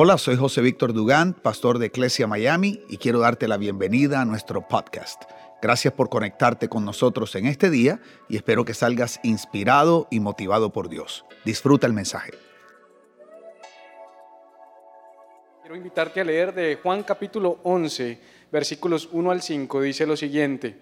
Hola, 0.00 0.16
soy 0.16 0.36
José 0.36 0.60
Víctor 0.60 0.92
Dugán, 0.92 1.32
pastor 1.32 1.80
de 1.80 1.86
Iglesia 1.86 2.28
Miami, 2.28 2.80
y 2.88 2.98
quiero 2.98 3.18
darte 3.18 3.48
la 3.48 3.56
bienvenida 3.56 4.20
a 4.20 4.24
nuestro 4.24 4.68
podcast. 4.68 5.24
Gracias 5.60 5.92
por 5.92 6.08
conectarte 6.08 6.68
con 6.68 6.84
nosotros 6.84 7.34
en 7.34 7.46
este 7.46 7.68
día 7.68 7.98
y 8.28 8.36
espero 8.36 8.64
que 8.64 8.74
salgas 8.74 9.18
inspirado 9.24 10.06
y 10.08 10.20
motivado 10.20 10.70
por 10.70 10.88
Dios. 10.88 11.24
Disfruta 11.44 11.88
el 11.88 11.94
mensaje. 11.94 12.30
Quiero 15.62 15.74
invitarte 15.74 16.20
a 16.20 16.24
leer 16.24 16.54
de 16.54 16.78
Juan 16.80 17.02
capítulo 17.02 17.58
11, 17.64 18.20
versículos 18.52 19.08
1 19.10 19.32
al 19.32 19.42
5. 19.42 19.80
Dice 19.80 20.06
lo 20.06 20.16
siguiente. 20.16 20.78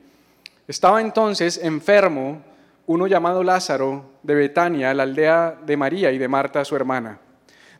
Estaba 0.68 1.00
entonces 1.00 1.56
enfermo 1.56 2.42
uno 2.84 3.06
llamado 3.06 3.42
Lázaro 3.42 4.10
de 4.22 4.34
Betania, 4.34 4.92
la 4.92 5.04
aldea 5.04 5.58
de 5.64 5.76
María 5.78 6.12
y 6.12 6.18
de 6.18 6.28
Marta, 6.28 6.62
su 6.66 6.76
hermana. 6.76 7.18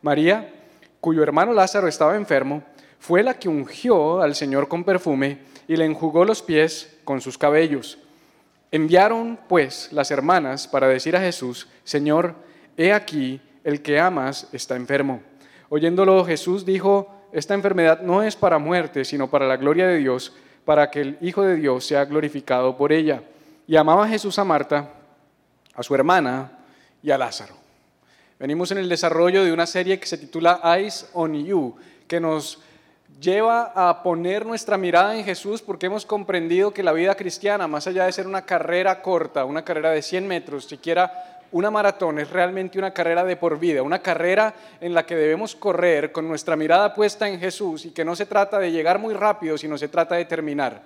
María 0.01 0.56
cuyo 1.01 1.23
hermano 1.23 1.53
Lázaro 1.53 1.89
estaba 1.89 2.17
enfermo, 2.17 2.63
fue 2.99 3.23
la 3.23 3.35
que 3.35 3.49
ungió 3.49 4.21
al 4.21 4.35
Señor 4.35 4.69
con 4.69 4.85
perfume 4.85 5.39
y 5.69 5.77
le 5.77 5.85
enjugó 5.85 6.25
los 6.25 6.43
pies 6.43 6.99
con 7.05 7.21
sus 7.21 7.39
cabellos. 7.39 7.99
Enviaron 8.71 9.39
pues 9.49 9.91
las 9.93 10.11
hermanas 10.11 10.67
para 10.67 10.89
decir 10.89 11.17
a 11.17 11.21
Jesús, 11.21 11.69
Señor, 11.85 12.35
he 12.77 12.93
aquí, 12.93 13.41
el 13.65 13.83
que 13.83 13.99
amas 13.99 14.49
está 14.53 14.77
enfermo. 14.77 15.23
Oyéndolo 15.69 16.25
Jesús 16.25 16.65
dijo, 16.65 17.13
esta 17.33 17.55
enfermedad 17.55 18.01
no 18.01 18.23
es 18.23 18.37
para 18.37 18.59
muerte, 18.59 19.05
sino 19.05 19.29
para 19.29 19.47
la 19.47 19.57
gloria 19.57 19.87
de 19.87 19.99
Dios, 19.99 20.33
para 20.65 20.91
que 20.91 21.01
el 21.01 21.19
Hijo 21.21 21.43
de 21.43 21.57
Dios 21.57 21.85
sea 21.85 22.05
glorificado 22.05 22.77
por 22.77 22.93
ella. 22.93 23.23
Y 23.67 23.77
amaba 23.77 24.09
Jesús 24.09 24.39
a 24.39 24.45
Marta, 24.45 24.91
a 25.75 25.83
su 25.83 25.95
hermana 25.95 26.59
y 27.03 27.11
a 27.11 27.19
Lázaro. 27.19 27.66
Venimos 28.39 28.71
en 28.71 28.77
el 28.77 28.91
desarrollo 28.91 29.45
de 29.45 29.53
una 29.53 29.65
serie 29.65 29.99
que 29.99 30.07
se 30.07 30.19
titula 30.19 30.61
Eyes 30.63 31.09
on 31.15 31.43
You, 31.43 31.75
que 32.07 32.21
nos 32.21 32.59
lleva 33.19 33.73
a 33.75 34.03
poner 34.03 34.45
nuestra 34.45 34.77
mirada 34.77 35.17
en 35.17 35.25
Jesús 35.25 35.63
porque 35.63 35.87
hemos 35.87 36.05
comprendido 36.05 36.75
que 36.75 36.83
la 36.83 36.93
vida 36.93 37.15
cristiana, 37.15 37.67
más 37.67 37.87
allá 37.87 38.05
de 38.05 38.13
ser 38.13 38.27
una 38.27 38.45
carrera 38.45 39.01
corta, 39.01 39.47
una 39.47 39.65
carrera 39.65 39.91
de 39.91 40.03
100 40.03 40.29
metros, 40.29 40.67
siquiera 40.67 41.41
una 41.51 41.71
maratón, 41.71 42.19
es 42.19 42.29
realmente 42.29 42.79
una 42.79 42.93
carrera 42.93 43.25
de 43.25 43.37
por 43.37 43.59
vida, 43.59 43.83
una 43.83 44.01
carrera 44.01 44.53
en 44.83 44.93
la 44.93 45.07
que 45.07 45.17
debemos 45.17 45.57
correr 45.57 46.13
con 46.13 46.29
nuestra 46.29 46.57
mirada 46.57 46.93
puesta 46.93 47.27
en 47.27 47.41
Jesús 47.41 47.87
y 47.87 47.93
que 47.93 48.05
no 48.05 48.15
se 48.15 48.27
trata 48.27 48.59
de 48.59 48.71
llegar 48.71 48.99
muy 48.99 49.15
rápido, 49.15 49.57
sino 49.57 49.79
se 49.79 49.89
trata 49.89 50.17
de 50.17 50.27
terminar 50.27 50.83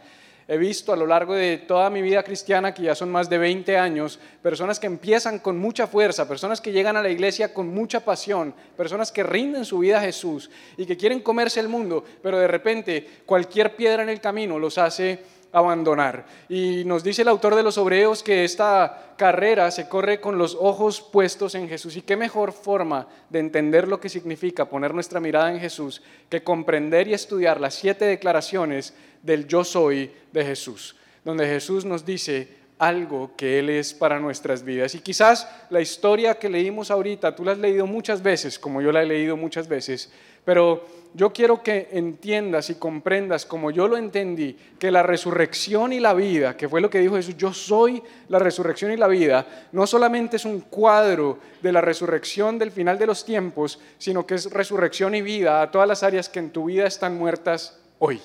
he 0.51 0.59
visto 0.59 0.93
a 0.93 0.97
lo 0.97 1.07
largo 1.07 1.35
de 1.35 1.59
toda 1.59 1.91
mi 1.91 2.03
vida 2.03 2.25
cristiana, 2.25 2.75
que 2.75 2.83
ya 2.83 2.97
son 2.97 3.09
más 3.09 3.31
de 3.31 3.39
20 3.39 3.79
años, 3.79 4.19
personas 4.43 4.81
que 4.81 4.89
empiezan 4.89 5.39
con 5.39 5.57
mucha 5.57 5.87
fuerza, 5.87 6.27
personas 6.27 6.61
que 6.61 6.73
llegan 6.73 6.97
a 6.97 7.03
la 7.03 7.09
iglesia 7.09 7.55
con 7.55 7.69
mucha 7.69 8.01
pasión, 8.01 8.53
personas 8.77 9.13
que 9.13 9.23
rinden 9.23 9.65
su 9.65 9.79
vida 9.79 9.99
a 9.99 10.03
Jesús 10.03 10.51
y 10.77 10.87
que 10.87 10.97
quieren 10.97 11.21
comerse 11.21 11.61
el 11.61 11.69
mundo, 11.69 12.03
pero 12.21 12.37
de 12.37 12.49
repente 12.49 13.09
cualquier 13.27 13.77
piedra 13.77 14.03
en 14.03 14.09
el 14.09 14.21
camino 14.21 14.59
los 14.59 14.77
hace 14.77 15.21
abandonar. 15.53 16.27
Y 16.49 16.85
nos 16.85 17.05
dice 17.05 17.23
el 17.23 17.29
autor 17.29 17.55
de 17.55 17.63
los 17.63 17.79
Hebreos 17.79 18.25
que 18.25 18.45
esta 18.45 19.15
carrera 19.17 19.71
se 19.71 19.89
corre 19.89 20.21
con 20.21 20.39
los 20.39 20.57
ojos 20.59 21.01
puestos 21.01 21.55
en 21.55 21.69
Jesús. 21.69 21.97
¿Y 21.97 22.03
qué 22.03 22.17
mejor 22.17 22.53
forma 22.53 23.07
de 23.29 23.39
entender 23.39 23.87
lo 23.87 24.01
que 24.01 24.09
significa 24.09 24.65
poner 24.65 24.95
nuestra 24.95 25.21
mirada 25.21 25.53
en 25.53 25.61
Jesús 25.61 26.03
que 26.29 26.43
comprender 26.43 27.09
y 27.09 27.15
estudiar 27.15 27.61
las 27.61 27.75
siete 27.75 28.05
declaraciones 28.05 28.95
del 29.23 29.47
yo 29.47 29.65
soy 29.65 30.11
de 30.33 30.45
Jesús? 30.45 30.97
Donde 31.25 31.47
Jesús 31.47 31.85
nos 31.85 32.05
dice, 32.05 32.61
algo 32.81 33.33
que 33.37 33.59
Él 33.59 33.69
es 33.69 33.93
para 33.93 34.19
nuestras 34.19 34.65
vidas. 34.65 34.95
Y 34.95 35.01
quizás 35.01 35.47
la 35.69 35.83
historia 35.83 36.39
que 36.39 36.49
leímos 36.49 36.91
ahorita, 36.91 37.37
tú 37.37 37.45
la 37.45 37.53
has 37.53 37.59
leído 37.59 37.87
muchas 37.87 38.23
veces, 38.23 38.59
como 38.59 38.81
yo 38.81 38.91
la 38.91 39.03
he 39.03 39.07
leído 39.07 39.37
muchas 39.37 39.69
veces, 39.69 40.11
pero 40.47 40.87
yo 41.13 41.31
quiero 41.31 41.63
que 41.63 41.89
entiendas 41.93 42.71
y 42.71 42.77
comprendas, 42.77 43.45
como 43.45 43.71
yo 43.71 43.87
lo 43.87 43.99
entendí, 43.99 44.57
que 44.79 44.91
la 44.91 45.03
resurrección 45.03 45.93
y 45.93 46.01
la 46.01 46.15
vida, 46.15 46.57
que 46.57 46.71
fue 46.71 46.81
lo 46.81 46.89
que 46.89 47.01
dijo 47.01 47.17
Jesús, 47.17 47.37
yo 47.37 47.53
soy 47.53 48.03
la 48.29 48.39
resurrección 48.39 48.93
y 48.93 48.97
la 48.97 49.09
vida, 49.09 49.69
no 49.73 49.87
solamente 49.87 50.37
es 50.37 50.47
un 50.47 50.61
cuadro 50.61 51.39
de 51.61 51.73
la 51.73 51.83
resurrección 51.83 52.59
del 52.59 52.71
final 52.71 52.99
de 52.99 53.07
los 53.07 53.27
tiempos, 53.27 53.79
sino 53.99 54.27
que 54.27 54.37
es 54.37 54.51
resurrección 54.51 55.15
y 55.15 55.21
vida 55.21 55.61
a 55.61 55.71
todas 55.71 55.87
las 55.87 56.03
áreas 56.03 56.31
que 56.31 56.39
en 56.39 56.51
tu 56.51 56.65
vida 56.65 56.87
están 56.87 57.19
muertas 57.19 57.79
hoy. 57.99 58.23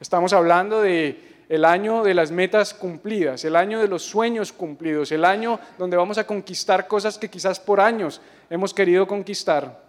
Estamos 0.00 0.32
hablando 0.32 0.80
de 0.80 1.44
el 1.50 1.64
año 1.64 2.02
de 2.02 2.14
las 2.14 2.30
metas 2.30 2.72
cumplidas, 2.72 3.44
el 3.44 3.54
año 3.54 3.80
de 3.80 3.88
los 3.88 4.02
sueños 4.02 4.50
cumplidos, 4.50 5.12
el 5.12 5.26
año 5.26 5.60
donde 5.76 5.96
vamos 5.96 6.16
a 6.16 6.26
conquistar 6.26 6.88
cosas 6.88 7.18
que 7.18 7.28
quizás 7.28 7.60
por 7.60 7.80
años 7.80 8.20
hemos 8.48 8.72
querido 8.72 9.06
conquistar. 9.06 9.82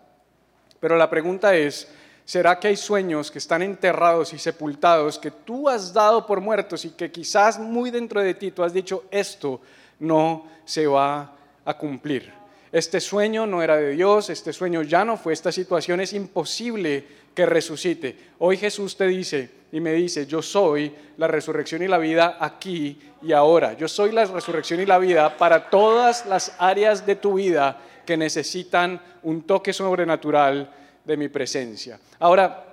Pero 0.81 0.97
la 0.97 1.09
pregunta 1.09 1.55
es, 1.55 1.88
¿será 2.25 2.59
que 2.59 2.67
hay 2.67 2.75
sueños 2.75 3.31
que 3.31 3.38
están 3.38 3.61
enterrados 3.61 4.33
y 4.33 4.39
sepultados 4.39 5.17
que 5.17 5.31
tú 5.31 5.69
has 5.69 5.94
dado 5.94 6.25
por 6.25 6.41
muertos 6.41 6.83
y 6.83 6.89
que 6.89 7.09
quizás 7.09 7.57
muy 7.57 7.89
dentro 7.89 8.21
de 8.21 8.33
ti 8.33 8.51
tú 8.51 8.63
has 8.63 8.73
dicho, 8.73 9.05
esto 9.11 9.61
no 10.00 10.45
se 10.66 10.88
va 10.88 11.35
a 11.63 11.77
cumplir? 11.77 12.33
Este 12.71 13.00
sueño 13.00 13.45
no 13.45 13.61
era 13.61 13.77
de 13.77 13.91
Dios, 13.91 14.29
este 14.29 14.51
sueño 14.51 14.81
ya 14.81 15.05
no 15.05 15.16
fue, 15.16 15.33
esta 15.33 15.51
situación 15.51 16.01
es 16.01 16.13
imposible 16.13 17.05
que 17.34 17.46
resucite. 17.46 18.16
Hoy 18.40 18.58
Jesús 18.58 18.96
te 18.97 19.08
dice, 19.08 19.50
y 19.72 19.80
me 19.80 19.94
dice, 19.94 20.25
yo 20.25 20.42
soy 20.42 20.94
la 21.18 21.28
resurrección 21.28 21.81
y 21.81 21.88
la 21.88 21.97
vida 21.97 22.38
aquí 22.40 23.00
y 23.22 23.31
ahora. 23.31 23.74
Yo 23.74 23.88
soy 23.88 24.12
la 24.12 24.25
resurrección 24.25 24.81
y 24.81 24.86
la 24.86 24.97
vida 24.97 25.38
para 25.38 25.69
todas 25.69 26.25
las 26.25 26.56
áreas 26.59 27.06
de 27.06 27.16
tu 27.16 27.36
vida 27.36 27.80
que 28.06 28.18
necesitan 28.18 29.02
un 29.24 29.44
toque 29.44 29.72
sobrenatural 29.72 30.69
de 31.06 31.18
mi 31.18 31.30
presencia. 31.30 32.00
Ahora, 32.19 32.66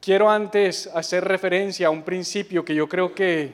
quiero 0.00 0.30
antes 0.30 0.86
hacer 0.94 1.24
referencia 1.24 1.88
a 1.88 1.90
un 1.90 2.02
principio 2.02 2.64
que 2.64 2.74
yo 2.74 2.88
creo 2.88 3.14
que, 3.14 3.52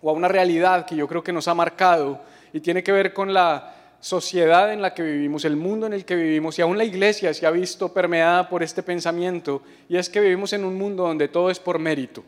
o 0.00 0.10
a 0.10 0.12
una 0.12 0.28
realidad 0.28 0.86
que 0.86 0.96
yo 0.96 1.08
creo 1.08 1.22
que 1.22 1.32
nos 1.32 1.48
ha 1.48 1.54
marcado 1.54 2.20
y 2.52 2.60
tiene 2.60 2.82
que 2.82 2.92
ver 2.92 3.12
con 3.12 3.32
la 3.32 3.81
sociedad 4.02 4.72
en 4.72 4.82
la 4.82 4.94
que 4.94 5.02
vivimos, 5.04 5.44
el 5.44 5.54
mundo 5.54 5.86
en 5.86 5.92
el 5.92 6.04
que 6.04 6.16
vivimos, 6.16 6.58
y 6.58 6.62
aún 6.62 6.76
la 6.76 6.84
iglesia 6.84 7.32
se 7.32 7.46
ha 7.46 7.52
visto 7.52 7.92
permeada 7.92 8.48
por 8.48 8.64
este 8.64 8.82
pensamiento, 8.82 9.62
y 9.88 9.96
es 9.96 10.10
que 10.10 10.20
vivimos 10.20 10.52
en 10.52 10.64
un 10.64 10.76
mundo 10.76 11.04
donde 11.04 11.28
todo 11.28 11.50
es 11.50 11.60
por 11.60 11.78
mérito, 11.78 12.24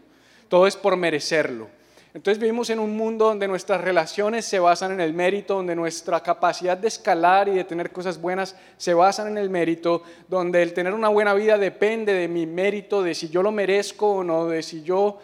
todo 0.48 0.68
es 0.68 0.76
por 0.76 0.96
merecerlo. 0.96 1.66
Entonces 2.14 2.40
vivimos 2.40 2.70
en 2.70 2.78
un 2.78 2.96
mundo 2.96 3.24
donde 3.24 3.48
nuestras 3.48 3.80
relaciones 3.80 4.44
se 4.44 4.60
basan 4.60 4.92
en 4.92 5.00
el 5.00 5.12
mérito, 5.12 5.56
donde 5.56 5.74
nuestra 5.74 6.20
capacidad 6.20 6.78
de 6.78 6.86
escalar 6.86 7.48
y 7.48 7.54
de 7.54 7.64
tener 7.64 7.90
cosas 7.90 8.20
buenas 8.20 8.54
se 8.76 8.94
basan 8.94 9.26
en 9.26 9.38
el 9.38 9.50
mérito, 9.50 10.04
donde 10.28 10.62
el 10.62 10.74
tener 10.74 10.92
una 10.92 11.08
buena 11.08 11.34
vida 11.34 11.58
depende 11.58 12.12
de 12.12 12.28
mi 12.28 12.46
mérito, 12.46 13.02
de 13.02 13.16
si 13.16 13.30
yo 13.30 13.42
lo 13.42 13.50
merezco 13.50 14.18
o 14.18 14.22
no, 14.22 14.46
de 14.46 14.62
si 14.62 14.84
yo 14.84 15.18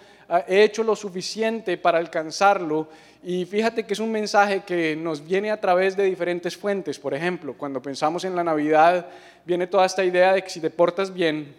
he 0.46 0.62
hecho 0.62 0.82
lo 0.82 0.94
suficiente 0.94 1.76
para 1.76 1.98
alcanzarlo. 1.98 2.88
Y 3.22 3.44
fíjate 3.44 3.84
que 3.84 3.94
es 3.94 4.00
un 4.00 4.12
mensaje 4.12 4.62
que 4.64 4.96
nos 4.96 5.24
viene 5.24 5.50
a 5.50 5.60
través 5.60 5.96
de 5.96 6.04
diferentes 6.04 6.56
fuentes. 6.56 6.98
Por 6.98 7.14
ejemplo, 7.14 7.54
cuando 7.54 7.82
pensamos 7.82 8.24
en 8.24 8.36
la 8.36 8.44
Navidad, 8.44 9.06
viene 9.44 9.66
toda 9.66 9.86
esta 9.86 10.04
idea 10.04 10.32
de 10.32 10.42
que 10.42 10.50
si 10.50 10.60
te 10.60 10.70
portas 10.70 11.12
bien, 11.12 11.54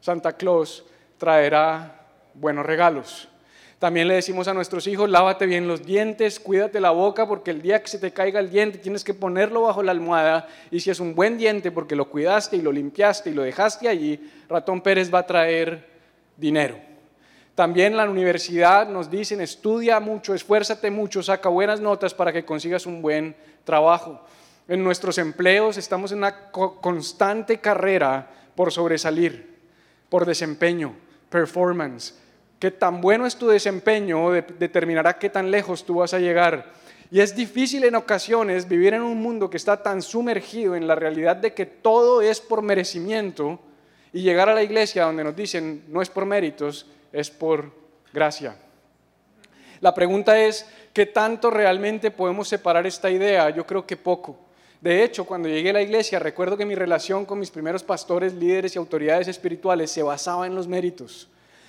Santa 0.00 0.32
Claus 0.32 0.84
traerá 1.18 2.06
buenos 2.34 2.66
regalos. 2.66 3.28
También 3.78 4.06
le 4.06 4.14
decimos 4.14 4.46
a 4.46 4.54
nuestros 4.54 4.86
hijos, 4.86 5.10
lávate 5.10 5.44
bien 5.44 5.66
los 5.66 5.84
dientes, 5.84 6.38
cuídate 6.38 6.78
la 6.78 6.92
boca, 6.92 7.26
porque 7.26 7.50
el 7.50 7.62
día 7.62 7.82
que 7.82 7.88
se 7.88 7.98
te 7.98 8.12
caiga 8.12 8.38
el 8.38 8.48
diente 8.48 8.78
tienes 8.78 9.02
que 9.02 9.12
ponerlo 9.12 9.62
bajo 9.62 9.82
la 9.82 9.90
almohada. 9.90 10.46
Y 10.70 10.78
si 10.78 10.90
es 10.90 11.00
un 11.00 11.16
buen 11.16 11.36
diente 11.36 11.72
porque 11.72 11.96
lo 11.96 12.08
cuidaste 12.08 12.56
y 12.56 12.62
lo 12.62 12.70
limpiaste 12.70 13.30
y 13.30 13.34
lo 13.34 13.42
dejaste 13.42 13.88
allí, 13.88 14.20
Ratón 14.48 14.82
Pérez 14.82 15.12
va 15.12 15.20
a 15.20 15.26
traer 15.26 15.88
dinero. 16.36 16.91
También 17.54 17.96
la 17.96 18.08
universidad 18.08 18.88
nos 18.88 19.10
dicen, 19.10 19.40
estudia 19.42 20.00
mucho, 20.00 20.34
esfuérzate 20.34 20.90
mucho, 20.90 21.22
saca 21.22 21.50
buenas 21.50 21.80
notas 21.80 22.14
para 22.14 22.32
que 22.32 22.44
consigas 22.44 22.86
un 22.86 23.02
buen 23.02 23.36
trabajo. 23.64 24.24
En 24.68 24.82
nuestros 24.82 25.18
empleos 25.18 25.76
estamos 25.76 26.12
en 26.12 26.18
una 26.18 26.50
constante 26.50 27.60
carrera 27.60 28.30
por 28.54 28.72
sobresalir, 28.72 29.58
por 30.08 30.24
desempeño, 30.24 30.94
performance. 31.28 32.18
Qué 32.58 32.70
tan 32.70 33.00
bueno 33.00 33.26
es 33.26 33.36
tu 33.36 33.48
desempeño 33.48 34.30
determinará 34.30 35.18
qué 35.18 35.28
tan 35.28 35.50
lejos 35.50 35.84
tú 35.84 35.96
vas 35.96 36.14
a 36.14 36.20
llegar. 36.20 36.72
Y 37.10 37.20
es 37.20 37.36
difícil 37.36 37.84
en 37.84 37.96
ocasiones 37.96 38.66
vivir 38.66 38.94
en 38.94 39.02
un 39.02 39.20
mundo 39.20 39.50
que 39.50 39.58
está 39.58 39.82
tan 39.82 40.00
sumergido 40.00 40.74
en 40.74 40.86
la 40.86 40.94
realidad 40.94 41.36
de 41.36 41.52
que 41.52 41.66
todo 41.66 42.22
es 42.22 42.40
por 42.40 42.62
merecimiento 42.62 43.60
y 44.14 44.22
llegar 44.22 44.48
a 44.48 44.54
la 44.54 44.62
iglesia 44.62 45.04
donde 45.04 45.24
nos 45.24 45.36
dicen 45.36 45.84
no 45.88 46.00
es 46.00 46.08
por 46.08 46.24
méritos, 46.24 46.86
es 47.12 47.30
por 47.30 47.72
gracia. 48.12 48.56
La 49.80 49.92
pregunta 49.92 50.38
es, 50.38 50.66
¿qué 50.92 51.06
tanto 51.06 51.50
realmente 51.50 52.10
podemos 52.10 52.48
separar 52.48 52.86
esta 52.86 53.10
idea? 53.10 53.50
Yo 53.50 53.66
creo 53.66 53.86
que 53.86 53.96
poco. 53.96 54.38
De 54.80 55.04
hecho, 55.04 55.24
cuando 55.24 55.48
llegué 55.48 55.70
a 55.70 55.74
la 55.74 55.82
iglesia, 55.82 56.18
recuerdo 56.18 56.56
que 56.56 56.66
mi 56.66 56.74
relación 56.74 57.24
con 57.24 57.38
mis 57.38 57.50
primeros 57.50 57.82
pastores, 57.82 58.34
líderes 58.34 58.74
y 58.74 58.78
autoridades 58.78 59.28
espirituales 59.28 59.90
se 59.90 60.02
basaba 60.02 60.46
en 60.46 60.54
los 60.54 60.66
méritos. 60.66 61.28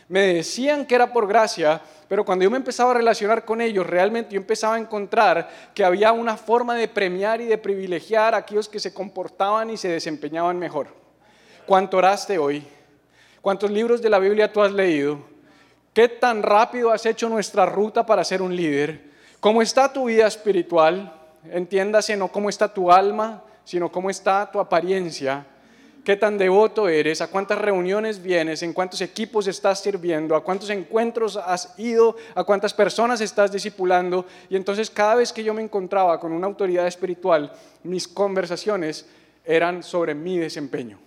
Me 0.10 0.22
decían 0.22 0.86
que 0.86 0.96
era 0.96 1.14
por 1.14 1.28
gracia, 1.28 1.82
pero 2.08 2.26
cuando 2.26 2.44
yo 2.44 2.52
me 2.52 2.58
empezaba 2.58 2.92
a 2.92 2.96
relacionar 2.96 3.46
con 3.46 3.62
ellos, 3.62 3.88
realmente 3.88 4.34
yo 4.34 4.38
empezaba 4.38 4.76
a 4.76 4.80
encontrar 4.80 5.50
que 5.74 5.86
había 5.86 6.12
una 6.12 6.38
forma 6.38 6.76
de 6.76 6.88
premiar 6.88 7.42
y 7.42 7.46
de 7.46 7.58
privilegiar 7.58 8.36
a 8.36 8.38
aquellos 8.38 8.70
que 8.70 8.80
se 8.80 8.94
comportaban 8.94 9.70
y 9.70 9.78
se 9.78 9.88
desempeñaban 9.88 10.60
mejor. 10.60 10.88
¿Cuánto 11.66 11.98
oraste 11.98 12.38
hoy? 12.38 12.64
¿Cuántos 13.42 13.72
libros 13.72 14.02
de 14.02 14.10
la 14.10 14.20
Biblia 14.20 14.52
tú 14.52 14.62
has 14.62 14.72
leído? 14.72 15.33
¿Qué 15.94 16.08
tan 16.10 16.42
rápido 16.42 16.92
has 16.92 17.06
hecho 17.06 17.30
nuestra 17.30 17.68
ruta 17.68 18.04
para 18.04 18.24
ser 18.24 18.42
un 18.42 18.56
líder? 18.56 19.12
¿Cómo 19.40 19.62
está 19.62 19.94
tu 19.94 20.06
vida 20.06 20.26
espiritual? 20.26 21.14
Entiéndase, 21.52 22.18
no 22.18 22.30
cómo 22.30 22.50
está 22.50 22.74
tu 22.74 22.92
alma, 22.92 23.44
sino 23.64 23.92
cómo 23.92 24.10
está 24.10 24.50
tu 24.52 24.60
apariencia. 24.60 25.46
¿Qué 26.04 26.16
tan 26.16 26.40
devoto 26.40 26.90
eres? 26.90 27.22
¿A 27.22 27.28
cuántas 27.28 27.60
reuniones 27.60 28.22
vienes? 28.24 28.64
¿En 28.64 28.74
cuántos 28.74 29.02
equipos 29.02 29.46
estás 29.46 29.82
sirviendo? 29.82 30.36
¿A 30.36 30.44
cuántos 30.44 30.72
encuentros 30.72 31.38
has 31.38 31.78
ido? 31.78 32.18
¿A 32.34 32.44
cuántas 32.44 32.74
personas 32.74 33.22
estás 33.22 33.52
discipulando? 33.52 34.26
Y 34.50 34.56
entonces 34.56 34.90
cada 34.90 35.16
vez 35.16 35.32
que 35.32 35.44
yo 35.44 35.54
me 35.54 35.62
encontraba 35.62 36.20
con 36.20 36.32
una 36.32 36.48
autoridad 36.48 36.88
espiritual, 36.88 37.54
mis 37.84 38.08
conversaciones 38.08 39.06
eran 39.46 39.84
sobre 39.84 40.16
mi 40.16 40.40
desempeño. 40.40 40.98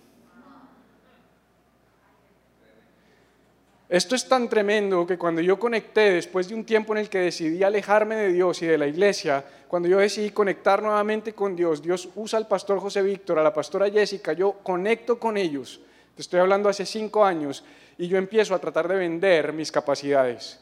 Esto 3.89 4.15
es 4.15 4.27
tan 4.27 4.49
tremendo 4.49 5.07
que 5.07 5.17
cuando 5.17 5.39
yo 5.39 5.57
conecté, 5.57 6.11
después 6.11 6.49
de 6.49 6.55
un 6.55 6.65
tiempo 6.65 6.93
en 6.93 6.99
el 6.99 7.09
que 7.09 7.19
decidí 7.19 7.63
alejarme 7.63 8.15
de 8.15 8.33
Dios 8.33 8.61
y 8.61 8.65
de 8.65 8.77
la 8.77 8.85
iglesia, 8.85 9.45
cuando 9.69 9.87
yo 9.87 9.99
decidí 9.99 10.31
conectar 10.31 10.83
nuevamente 10.83 11.31
con 11.31 11.55
Dios, 11.55 11.81
Dios 11.81 12.09
usa 12.15 12.37
al 12.37 12.49
pastor 12.49 12.79
José 12.79 13.01
Víctor, 13.01 13.39
a 13.39 13.43
la 13.43 13.53
pastora 13.53 13.89
Jessica, 13.89 14.33
yo 14.33 14.59
conecto 14.61 15.17
con 15.17 15.37
ellos, 15.37 15.79
te 16.15 16.21
estoy 16.21 16.41
hablando 16.41 16.67
hace 16.67 16.85
cinco 16.85 17.23
años, 17.23 17.63
y 17.97 18.09
yo 18.09 18.17
empiezo 18.17 18.53
a 18.53 18.59
tratar 18.59 18.89
de 18.89 18.95
vender 18.95 19.53
mis 19.53 19.71
capacidades. 19.71 20.59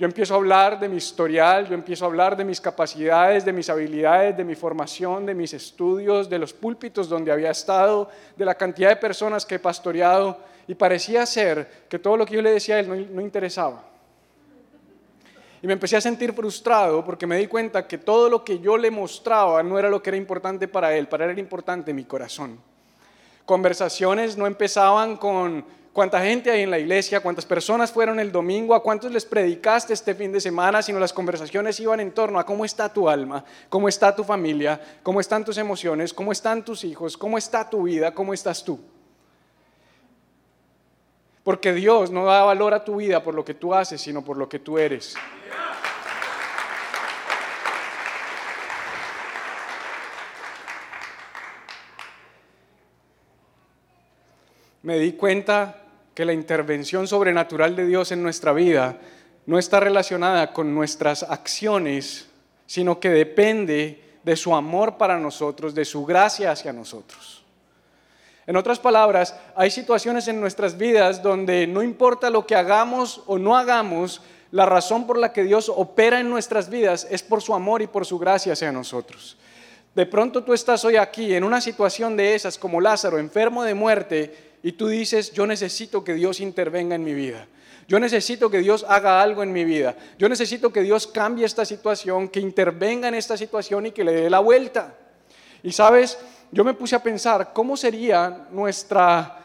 Yo 0.00 0.06
empiezo 0.06 0.32
a 0.32 0.38
hablar 0.38 0.80
de 0.80 0.88
mi 0.88 0.96
historial, 0.96 1.68
yo 1.68 1.74
empiezo 1.74 2.06
a 2.06 2.08
hablar 2.08 2.34
de 2.34 2.42
mis 2.42 2.58
capacidades, 2.58 3.44
de 3.44 3.52
mis 3.52 3.68
habilidades, 3.68 4.34
de 4.34 4.44
mi 4.44 4.54
formación, 4.54 5.26
de 5.26 5.34
mis 5.34 5.52
estudios, 5.52 6.30
de 6.30 6.38
los 6.38 6.54
púlpitos 6.54 7.06
donde 7.06 7.30
había 7.30 7.50
estado, 7.50 8.08
de 8.34 8.46
la 8.46 8.54
cantidad 8.54 8.88
de 8.88 8.96
personas 8.96 9.44
que 9.44 9.56
he 9.56 9.58
pastoreado 9.58 10.38
y 10.66 10.74
parecía 10.74 11.26
ser 11.26 11.84
que 11.86 11.98
todo 11.98 12.16
lo 12.16 12.24
que 12.24 12.36
yo 12.36 12.40
le 12.40 12.50
decía 12.50 12.76
a 12.76 12.80
él 12.80 13.14
no, 13.14 13.20
interesaba. 13.20 13.84
Y 15.60 15.66
me 15.66 15.74
empecé 15.74 15.98
a 15.98 16.00
sentir 16.00 16.32
frustrado 16.32 17.04
porque 17.04 17.26
me 17.26 17.36
di 17.36 17.46
cuenta 17.46 17.86
que 17.86 17.98
todo 17.98 18.30
lo 18.30 18.42
que 18.42 18.58
yo 18.58 18.78
le 18.78 18.90
mostraba 18.90 19.62
no 19.62 19.78
era 19.78 19.90
lo 19.90 20.02
que 20.02 20.08
era 20.08 20.16
importante 20.16 20.66
para 20.66 20.96
él, 20.96 21.08
para 21.08 21.26
él 21.26 21.32
era 21.32 21.40
importante 21.40 21.92
mi 21.92 22.04
corazón. 22.04 22.58
Conversaciones 23.44 24.38
no 24.38 24.46
empezaban 24.46 25.18
con 25.18 25.62
cuánta 25.92 26.20
gente 26.20 26.50
hay 26.50 26.62
en 26.62 26.70
la 26.70 26.78
iglesia, 26.78 27.20
cuántas 27.20 27.44
personas 27.44 27.92
fueron 27.92 28.20
el 28.20 28.32
domingo, 28.32 28.74
a 28.74 28.82
cuántos 28.82 29.10
les 29.12 29.24
predicaste 29.24 29.92
este 29.92 30.14
fin 30.14 30.32
de 30.32 30.40
semana, 30.40 30.82
sino 30.82 30.98
las 30.98 31.12
conversaciones 31.12 31.80
iban 31.80 32.00
en 32.00 32.12
torno 32.12 32.38
a 32.38 32.46
cómo 32.46 32.64
está 32.64 32.92
tu 32.92 33.08
alma, 33.08 33.44
cómo 33.68 33.88
está 33.88 34.14
tu 34.14 34.24
familia, 34.24 34.80
cómo 35.02 35.20
están 35.20 35.44
tus 35.44 35.58
emociones, 35.58 36.14
cómo 36.14 36.32
están 36.32 36.64
tus 36.64 36.84
hijos, 36.84 37.16
cómo 37.16 37.38
está 37.38 37.68
tu 37.68 37.84
vida, 37.84 38.14
cómo 38.14 38.34
estás 38.34 38.64
tú. 38.64 38.80
Porque 41.42 41.72
Dios 41.72 42.10
no 42.10 42.26
da 42.26 42.42
valor 42.44 42.74
a 42.74 42.84
tu 42.84 42.96
vida 42.96 43.22
por 43.22 43.34
lo 43.34 43.44
que 43.44 43.54
tú 43.54 43.74
haces, 43.74 44.00
sino 44.00 44.22
por 44.22 44.36
lo 44.36 44.48
que 44.48 44.58
tú 44.58 44.78
eres. 44.78 45.16
Me 54.82 54.98
di 54.98 55.12
cuenta 55.12 55.76
que 56.14 56.24
la 56.24 56.32
intervención 56.32 57.06
sobrenatural 57.06 57.76
de 57.76 57.86
Dios 57.86 58.12
en 58.12 58.22
nuestra 58.22 58.52
vida 58.52 58.96
no 59.46 59.58
está 59.58 59.80
relacionada 59.80 60.52
con 60.52 60.74
nuestras 60.74 61.22
acciones, 61.22 62.28
sino 62.66 62.98
que 62.98 63.10
depende 63.10 64.02
de 64.22 64.36
su 64.36 64.54
amor 64.54 64.96
para 64.96 65.18
nosotros, 65.18 65.74
de 65.74 65.84
su 65.84 66.04
gracia 66.04 66.52
hacia 66.52 66.72
nosotros. 66.72 67.44
En 68.46 68.56
otras 68.56 68.78
palabras, 68.78 69.36
hay 69.54 69.70
situaciones 69.70 70.28
en 70.28 70.40
nuestras 70.40 70.76
vidas 70.76 71.22
donde 71.22 71.66
no 71.66 71.82
importa 71.82 72.30
lo 72.30 72.46
que 72.46 72.56
hagamos 72.56 73.22
o 73.26 73.38
no 73.38 73.56
hagamos, 73.56 74.22
la 74.50 74.66
razón 74.66 75.06
por 75.06 75.18
la 75.18 75.32
que 75.32 75.44
Dios 75.44 75.68
opera 75.68 76.20
en 76.20 76.28
nuestras 76.28 76.70
vidas 76.70 77.06
es 77.10 77.22
por 77.22 77.42
su 77.42 77.54
amor 77.54 77.82
y 77.82 77.86
por 77.86 78.06
su 78.06 78.18
gracia 78.18 78.54
hacia 78.54 78.72
nosotros. 78.72 79.36
De 79.94 80.06
pronto 80.06 80.42
tú 80.42 80.52
estás 80.52 80.84
hoy 80.84 80.96
aquí 80.96 81.34
en 81.34 81.44
una 81.44 81.60
situación 81.60 82.16
de 82.16 82.34
esas 82.34 82.58
como 82.58 82.80
Lázaro, 82.80 83.18
enfermo 83.18 83.62
de 83.62 83.74
muerte, 83.74 84.49
y 84.62 84.72
tú 84.72 84.88
dices, 84.88 85.32
yo 85.32 85.46
necesito 85.46 86.04
que 86.04 86.14
Dios 86.14 86.40
intervenga 86.40 86.94
en 86.94 87.04
mi 87.04 87.14
vida. 87.14 87.46
Yo 87.88 87.98
necesito 87.98 88.50
que 88.50 88.58
Dios 88.58 88.84
haga 88.88 89.20
algo 89.20 89.42
en 89.42 89.52
mi 89.52 89.64
vida. 89.64 89.96
Yo 90.16 90.28
necesito 90.28 90.72
que 90.72 90.82
Dios 90.82 91.06
cambie 91.06 91.44
esta 91.44 91.64
situación, 91.64 92.28
que 92.28 92.38
intervenga 92.38 93.08
en 93.08 93.14
esta 93.14 93.36
situación 93.36 93.86
y 93.86 93.90
que 93.90 94.04
le 94.04 94.12
dé 94.12 94.30
la 94.30 94.38
vuelta. 94.38 94.94
Y 95.62 95.72
sabes, 95.72 96.18
yo 96.52 96.62
me 96.62 96.74
puse 96.74 96.94
a 96.94 97.02
pensar 97.02 97.52
cómo 97.52 97.76
sería 97.76 98.46
nuestra 98.52 99.38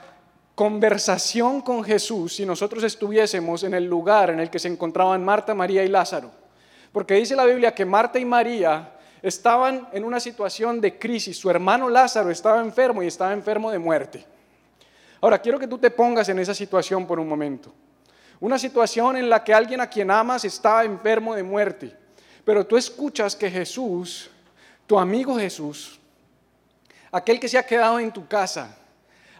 conversación 0.54 1.62
con 1.62 1.84
Jesús 1.84 2.36
si 2.36 2.46
nosotros 2.46 2.84
estuviésemos 2.84 3.64
en 3.64 3.74
el 3.74 3.86
lugar 3.86 4.30
en 4.30 4.40
el 4.40 4.50
que 4.50 4.60
se 4.60 4.68
encontraban 4.68 5.24
Marta, 5.24 5.56
María 5.56 5.84
y 5.84 5.90
Lázaro. 5.90 6.32
Porque 6.92 7.16
dice 7.16 7.36
la 7.36 7.46
Biblia 7.46 7.74
que 7.74 7.84
Marta 7.84 8.20
y 8.20 8.26
María 8.26 8.94
estaban 9.22 9.90
en 9.92 10.04
una 10.06 10.20
situación 10.20 10.80
de 10.80 11.00
crisis. 11.00 11.38
Su 11.38 11.50
hermano 11.50 11.90
Lázaro 11.90 12.30
estaba 12.30 12.62
enfermo 12.62 13.02
y 13.02 13.08
estaba 13.08 13.34
enfermo 13.34 13.72
de 13.72 13.80
muerte. 13.80 14.26
Ahora, 15.22 15.40
quiero 15.40 15.60
que 15.60 15.68
tú 15.68 15.78
te 15.78 15.92
pongas 15.92 16.30
en 16.30 16.40
esa 16.40 16.54
situación 16.54 17.06
por 17.08 17.20
un 17.20 17.28
momento. 17.28 17.74
Una 18.40 18.60
situación 18.60 19.18
en 19.18 19.30
la 19.30 19.44
que 19.44 19.54
alguien 19.54 19.82
a 19.82 19.90
quien 19.90 20.12
amas 20.12 20.46
estaba 20.46 20.84
enfermo 20.84 21.36
de 21.36 21.44
muerte. 21.44 21.96
Pero 22.44 22.66
tú 22.66 22.78
escuchas 22.78 23.36
que 23.36 23.50
Jesús, 23.50 24.30
tu 24.86 25.00
amigo 25.00 25.38
Jesús, 25.38 26.00
aquel 27.12 27.40
que 27.40 27.50
se 27.50 27.58
ha 27.58 27.66
quedado 27.66 28.00
en 28.00 28.12
tu 28.12 28.28
casa, 28.28 28.78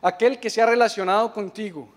aquel 0.02 0.40
que 0.40 0.50
se 0.50 0.62
ha 0.62 0.66
relacionado 0.66 1.32
contigo, 1.34 1.90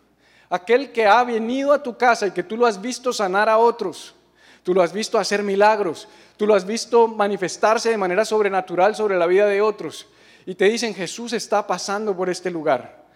aquel 0.50 0.92
que 0.92 1.06
ha 1.06 1.22
venido 1.24 1.72
a 1.72 1.82
tu 1.82 1.96
casa 1.96 2.26
y 2.26 2.30
que 2.32 2.42
tú 2.42 2.56
lo 2.56 2.66
has 2.66 2.80
visto 2.80 3.12
sanar 3.12 3.48
a 3.48 3.58
otros, 3.58 4.14
tú 4.62 4.74
lo 4.74 4.82
has 4.82 4.92
visto 4.92 5.18
hacer 5.18 5.42
milagros, 5.42 6.08
tú 6.36 6.46
lo 6.46 6.54
has 6.54 6.66
visto 6.66 7.08
manifestarse 7.08 7.90
de 7.90 7.96
manera 7.96 8.24
sobrenatural 8.24 8.94
sobre 8.94 9.16
la 9.16 9.26
vida 9.26 9.46
de 9.46 9.62
otros. 9.62 10.06
Y 10.46 10.54
te 10.54 10.66
dicen, 10.66 10.94
Jesús 10.94 11.32
está 11.32 11.66
pasando 11.66 12.16
por 12.16 12.28
este 12.28 12.50
lugar. 12.50 13.07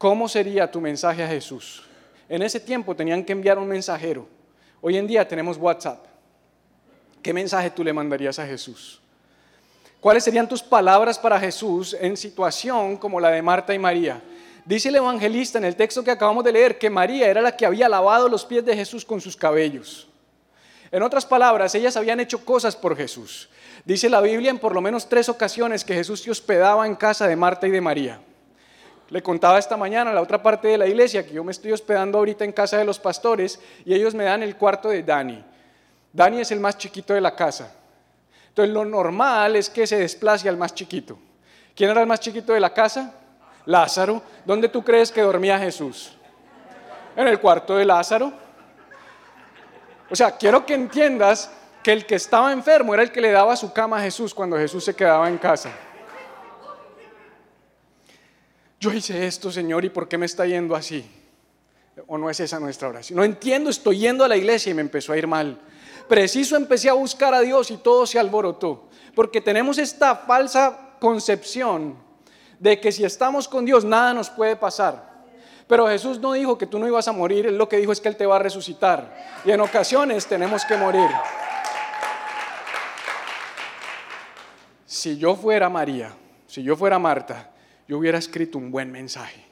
¿Cómo 0.00 0.30
sería 0.30 0.70
tu 0.70 0.80
mensaje 0.80 1.22
a 1.22 1.28
Jesús? 1.28 1.82
En 2.26 2.40
ese 2.40 2.58
tiempo 2.58 2.96
tenían 2.96 3.22
que 3.22 3.32
enviar 3.32 3.58
un 3.58 3.68
mensajero. 3.68 4.26
Hoy 4.80 4.96
en 4.96 5.06
día 5.06 5.28
tenemos 5.28 5.58
WhatsApp. 5.58 6.06
¿Qué 7.22 7.34
mensaje 7.34 7.68
tú 7.68 7.84
le 7.84 7.92
mandarías 7.92 8.38
a 8.38 8.46
Jesús? 8.46 8.98
¿Cuáles 10.00 10.24
serían 10.24 10.48
tus 10.48 10.62
palabras 10.62 11.18
para 11.18 11.38
Jesús 11.38 11.94
en 12.00 12.16
situación 12.16 12.96
como 12.96 13.20
la 13.20 13.30
de 13.30 13.42
Marta 13.42 13.74
y 13.74 13.78
María? 13.78 14.22
Dice 14.64 14.88
el 14.88 14.96
evangelista 14.96 15.58
en 15.58 15.66
el 15.66 15.76
texto 15.76 16.02
que 16.02 16.12
acabamos 16.12 16.44
de 16.44 16.52
leer 16.52 16.78
que 16.78 16.88
María 16.88 17.28
era 17.28 17.42
la 17.42 17.54
que 17.54 17.66
había 17.66 17.86
lavado 17.86 18.26
los 18.26 18.46
pies 18.46 18.64
de 18.64 18.74
Jesús 18.74 19.04
con 19.04 19.20
sus 19.20 19.36
cabellos. 19.36 20.08
En 20.90 21.02
otras 21.02 21.26
palabras, 21.26 21.74
ellas 21.74 21.98
habían 21.98 22.20
hecho 22.20 22.42
cosas 22.42 22.74
por 22.74 22.96
Jesús. 22.96 23.50
Dice 23.84 24.08
la 24.08 24.22
Biblia 24.22 24.50
en 24.50 24.60
por 24.60 24.72
lo 24.72 24.80
menos 24.80 25.10
tres 25.10 25.28
ocasiones 25.28 25.84
que 25.84 25.92
Jesús 25.92 26.22
se 26.22 26.30
hospedaba 26.30 26.86
en 26.86 26.94
casa 26.94 27.28
de 27.28 27.36
Marta 27.36 27.68
y 27.68 27.70
de 27.70 27.82
María. 27.82 28.22
Le 29.10 29.22
contaba 29.22 29.58
esta 29.58 29.76
mañana 29.76 30.12
a 30.12 30.14
la 30.14 30.20
otra 30.20 30.40
parte 30.40 30.68
de 30.68 30.78
la 30.78 30.86
iglesia 30.86 31.26
que 31.26 31.32
yo 31.32 31.42
me 31.42 31.50
estoy 31.50 31.72
hospedando 31.72 32.18
ahorita 32.18 32.44
en 32.44 32.52
casa 32.52 32.78
de 32.78 32.84
los 32.84 33.00
pastores 33.00 33.60
y 33.84 33.92
ellos 33.92 34.14
me 34.14 34.24
dan 34.24 34.42
el 34.44 34.56
cuarto 34.56 34.88
de 34.88 35.02
Dani. 35.02 35.44
Dani 36.12 36.40
es 36.40 36.52
el 36.52 36.60
más 36.60 36.78
chiquito 36.78 37.12
de 37.12 37.20
la 37.20 37.34
casa. 37.34 37.74
Entonces 38.48 38.72
lo 38.72 38.84
normal 38.84 39.56
es 39.56 39.68
que 39.68 39.86
se 39.86 39.98
desplace 39.98 40.48
al 40.48 40.56
más 40.56 40.74
chiquito. 40.74 41.18
¿Quién 41.74 41.90
era 41.90 42.00
el 42.00 42.06
más 42.06 42.20
chiquito 42.20 42.52
de 42.52 42.60
la 42.60 42.72
casa? 42.72 43.12
Lázaro. 43.66 44.22
¿Dónde 44.44 44.68
tú 44.68 44.82
crees 44.84 45.10
que 45.10 45.22
dormía 45.22 45.58
Jesús? 45.58 46.16
En 47.16 47.26
el 47.26 47.40
cuarto 47.40 47.76
de 47.76 47.84
Lázaro. 47.84 48.32
O 50.08 50.14
sea, 50.14 50.36
quiero 50.36 50.64
que 50.64 50.74
entiendas 50.74 51.50
que 51.82 51.92
el 51.92 52.06
que 52.06 52.14
estaba 52.16 52.52
enfermo 52.52 52.94
era 52.94 53.02
el 53.02 53.10
que 53.10 53.20
le 53.20 53.32
daba 53.32 53.56
su 53.56 53.72
cama 53.72 53.98
a 53.98 54.02
Jesús 54.02 54.34
cuando 54.34 54.56
Jesús 54.56 54.84
se 54.84 54.94
quedaba 54.94 55.28
en 55.28 55.38
casa. 55.38 55.70
Yo 58.80 58.92
hice 58.92 59.26
esto, 59.26 59.52
Señor, 59.52 59.84
¿y 59.84 59.90
por 59.90 60.08
qué 60.08 60.18
me 60.18 60.26
está 60.26 60.46
yendo 60.46 60.74
así? 60.74 61.04
¿O 62.06 62.18
no 62.18 62.30
es 62.30 62.40
esa 62.40 62.58
nuestra 62.58 62.88
oración? 62.88 63.16
No 63.18 63.24
entiendo, 63.24 63.70
estoy 63.70 63.98
yendo 63.98 64.24
a 64.24 64.28
la 64.28 64.36
iglesia 64.36 64.70
y 64.70 64.74
me 64.74 64.80
empezó 64.80 65.12
a 65.12 65.18
ir 65.18 65.26
mal 65.26 65.60
preciso 66.10 66.56
empecé 66.56 66.90
a 66.90 66.94
buscar 66.94 67.32
a 67.32 67.40
Dios 67.40 67.70
y 67.70 67.76
todo 67.76 68.04
se 68.04 68.18
alborotó. 68.18 68.88
Porque 69.14 69.40
tenemos 69.40 69.78
esta 69.78 70.16
falsa 70.16 70.96
concepción 70.98 71.96
de 72.58 72.80
que 72.80 72.90
si 72.90 73.04
estamos 73.04 73.46
con 73.46 73.64
Dios 73.64 73.84
nada 73.84 74.12
nos 74.12 74.28
puede 74.28 74.56
pasar. 74.56 75.08
Pero 75.68 75.86
Jesús 75.86 76.18
no 76.18 76.32
dijo 76.32 76.58
que 76.58 76.66
tú 76.66 76.80
no 76.80 76.88
ibas 76.88 77.06
a 77.06 77.12
morir, 77.12 77.46
Él 77.46 77.56
lo 77.56 77.68
que 77.68 77.76
dijo 77.76 77.92
es 77.92 78.00
que 78.00 78.08
Él 78.08 78.16
te 78.16 78.26
va 78.26 78.36
a 78.36 78.38
resucitar. 78.40 79.40
Y 79.44 79.52
en 79.52 79.60
ocasiones 79.60 80.26
tenemos 80.26 80.64
que 80.64 80.76
morir. 80.76 81.08
Si 84.84 85.16
yo 85.16 85.36
fuera 85.36 85.68
María, 85.68 86.12
si 86.48 86.64
yo 86.64 86.74
fuera 86.74 86.98
Marta, 86.98 87.49
yo 87.90 87.98
hubiera 87.98 88.18
escrito 88.18 88.56
un 88.56 88.70
buen 88.70 88.92
mensaje 88.92 89.44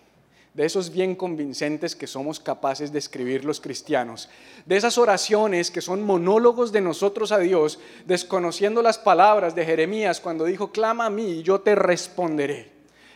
de 0.54 0.64
esos 0.64 0.92
bien 0.92 1.16
convincentes 1.16 1.96
que 1.96 2.06
somos 2.06 2.38
capaces 2.38 2.92
de 2.92 3.00
escribir 3.00 3.44
los 3.44 3.60
cristianos, 3.60 4.28
de 4.64 4.76
esas 4.76 4.96
oraciones 4.96 5.72
que 5.72 5.80
son 5.80 6.04
monólogos 6.04 6.70
de 6.70 6.80
nosotros 6.80 7.32
a 7.32 7.38
Dios, 7.38 7.80
desconociendo 8.06 8.80
las 8.80 8.96
palabras 8.96 9.56
de 9.56 9.64
Jeremías 9.64 10.20
cuando 10.20 10.44
dijo, 10.44 10.70
clama 10.70 11.06
a 11.06 11.10
mí 11.10 11.30
y 11.30 11.42
yo 11.42 11.60
te 11.62 11.74
responderé. 11.74 12.70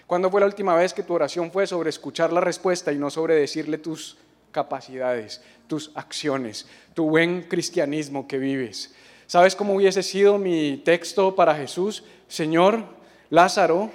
¿Cuándo 0.09 0.29
fue 0.29 0.41
la 0.41 0.47
última 0.47 0.75
vez 0.75 0.93
que 0.93 1.05
tu 1.05 1.15
oración 1.15 1.53
fue 1.53 1.69
sobre 1.69 1.91
escuchar 1.91 2.33
la 2.33 2.41
respuesta 2.41 2.93
y 2.93 2.99
no 2.99 3.09
sobre 3.09 3.37
decirle 3.37 3.79
tus 3.79 4.17
capacidades, 4.51 5.41
tus 5.69 5.93
acciones, 5.95 6.67
tu 6.95 7.09
buen 7.11 7.43
cristianismo 7.43 8.27
que 8.27 8.39
vives? 8.39 8.93
¿Sabes 9.29 9.55
cómo 9.55 9.77
hubiese 9.77 10.03
sido 10.03 10.37
mi 10.37 10.83
texto 10.85 11.37
para 11.37 11.55
Jesús? 11.55 12.03
Señor, 12.27 12.85
Lázaro, 13.31 13.91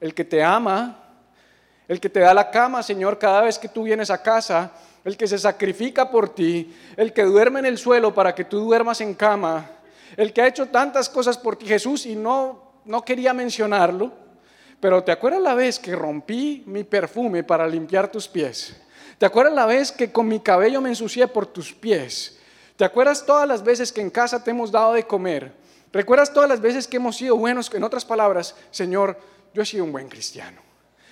el 0.00 0.14
que 0.14 0.24
te 0.24 0.42
ama, 0.42 0.96
el 1.88 2.00
que 2.00 2.08
te 2.08 2.20
da 2.20 2.32
la 2.32 2.50
cama, 2.50 2.82
Señor, 2.82 3.18
cada 3.18 3.42
vez 3.42 3.58
que 3.58 3.68
tú 3.68 3.82
vienes 3.82 4.10
a 4.10 4.22
casa, 4.22 4.72
el 5.04 5.16
que 5.16 5.26
se 5.26 5.38
sacrifica 5.38 6.10
por 6.10 6.34
ti, 6.34 6.74
el 6.96 7.12
que 7.12 7.24
duerme 7.24 7.60
en 7.60 7.66
el 7.66 7.78
suelo 7.78 8.14
para 8.14 8.34
que 8.34 8.44
tú 8.44 8.60
duermas 8.60 9.00
en 9.00 9.14
cama, 9.14 9.70
el 10.16 10.32
que 10.32 10.42
ha 10.42 10.46
hecho 10.46 10.66
tantas 10.66 11.08
cosas 11.08 11.38
por 11.38 11.56
ti, 11.56 11.66
Jesús, 11.66 12.06
y 12.06 12.16
no, 12.16 12.72
no 12.84 13.04
quería 13.04 13.32
mencionarlo, 13.32 14.12
pero 14.80 15.04
¿te 15.04 15.12
acuerdas 15.12 15.42
la 15.42 15.54
vez 15.54 15.78
que 15.78 15.94
rompí 15.94 16.62
mi 16.66 16.84
perfume 16.84 17.44
para 17.44 17.66
limpiar 17.66 18.10
tus 18.10 18.26
pies? 18.26 18.80
¿Te 19.18 19.26
acuerdas 19.26 19.52
la 19.52 19.66
vez 19.66 19.92
que 19.92 20.10
con 20.10 20.26
mi 20.26 20.40
cabello 20.40 20.80
me 20.80 20.88
ensucié 20.88 21.28
por 21.28 21.46
tus 21.46 21.74
pies? 21.74 22.38
¿Te 22.76 22.84
acuerdas 22.86 23.26
todas 23.26 23.46
las 23.46 23.62
veces 23.62 23.92
que 23.92 24.00
en 24.00 24.08
casa 24.08 24.42
te 24.42 24.50
hemos 24.50 24.72
dado 24.72 24.94
de 24.94 25.06
comer? 25.06 25.52
¿Recuerdas 25.92 26.32
todas 26.32 26.48
las 26.48 26.60
veces 26.60 26.88
que 26.88 26.96
hemos 26.96 27.16
sido 27.16 27.36
buenos? 27.36 27.70
En 27.74 27.84
otras 27.84 28.06
palabras, 28.06 28.54
Señor, 28.70 29.18
yo 29.54 29.62
he 29.62 29.66
sido 29.66 29.84
un 29.84 29.92
buen 29.92 30.08
cristiano. 30.08 30.60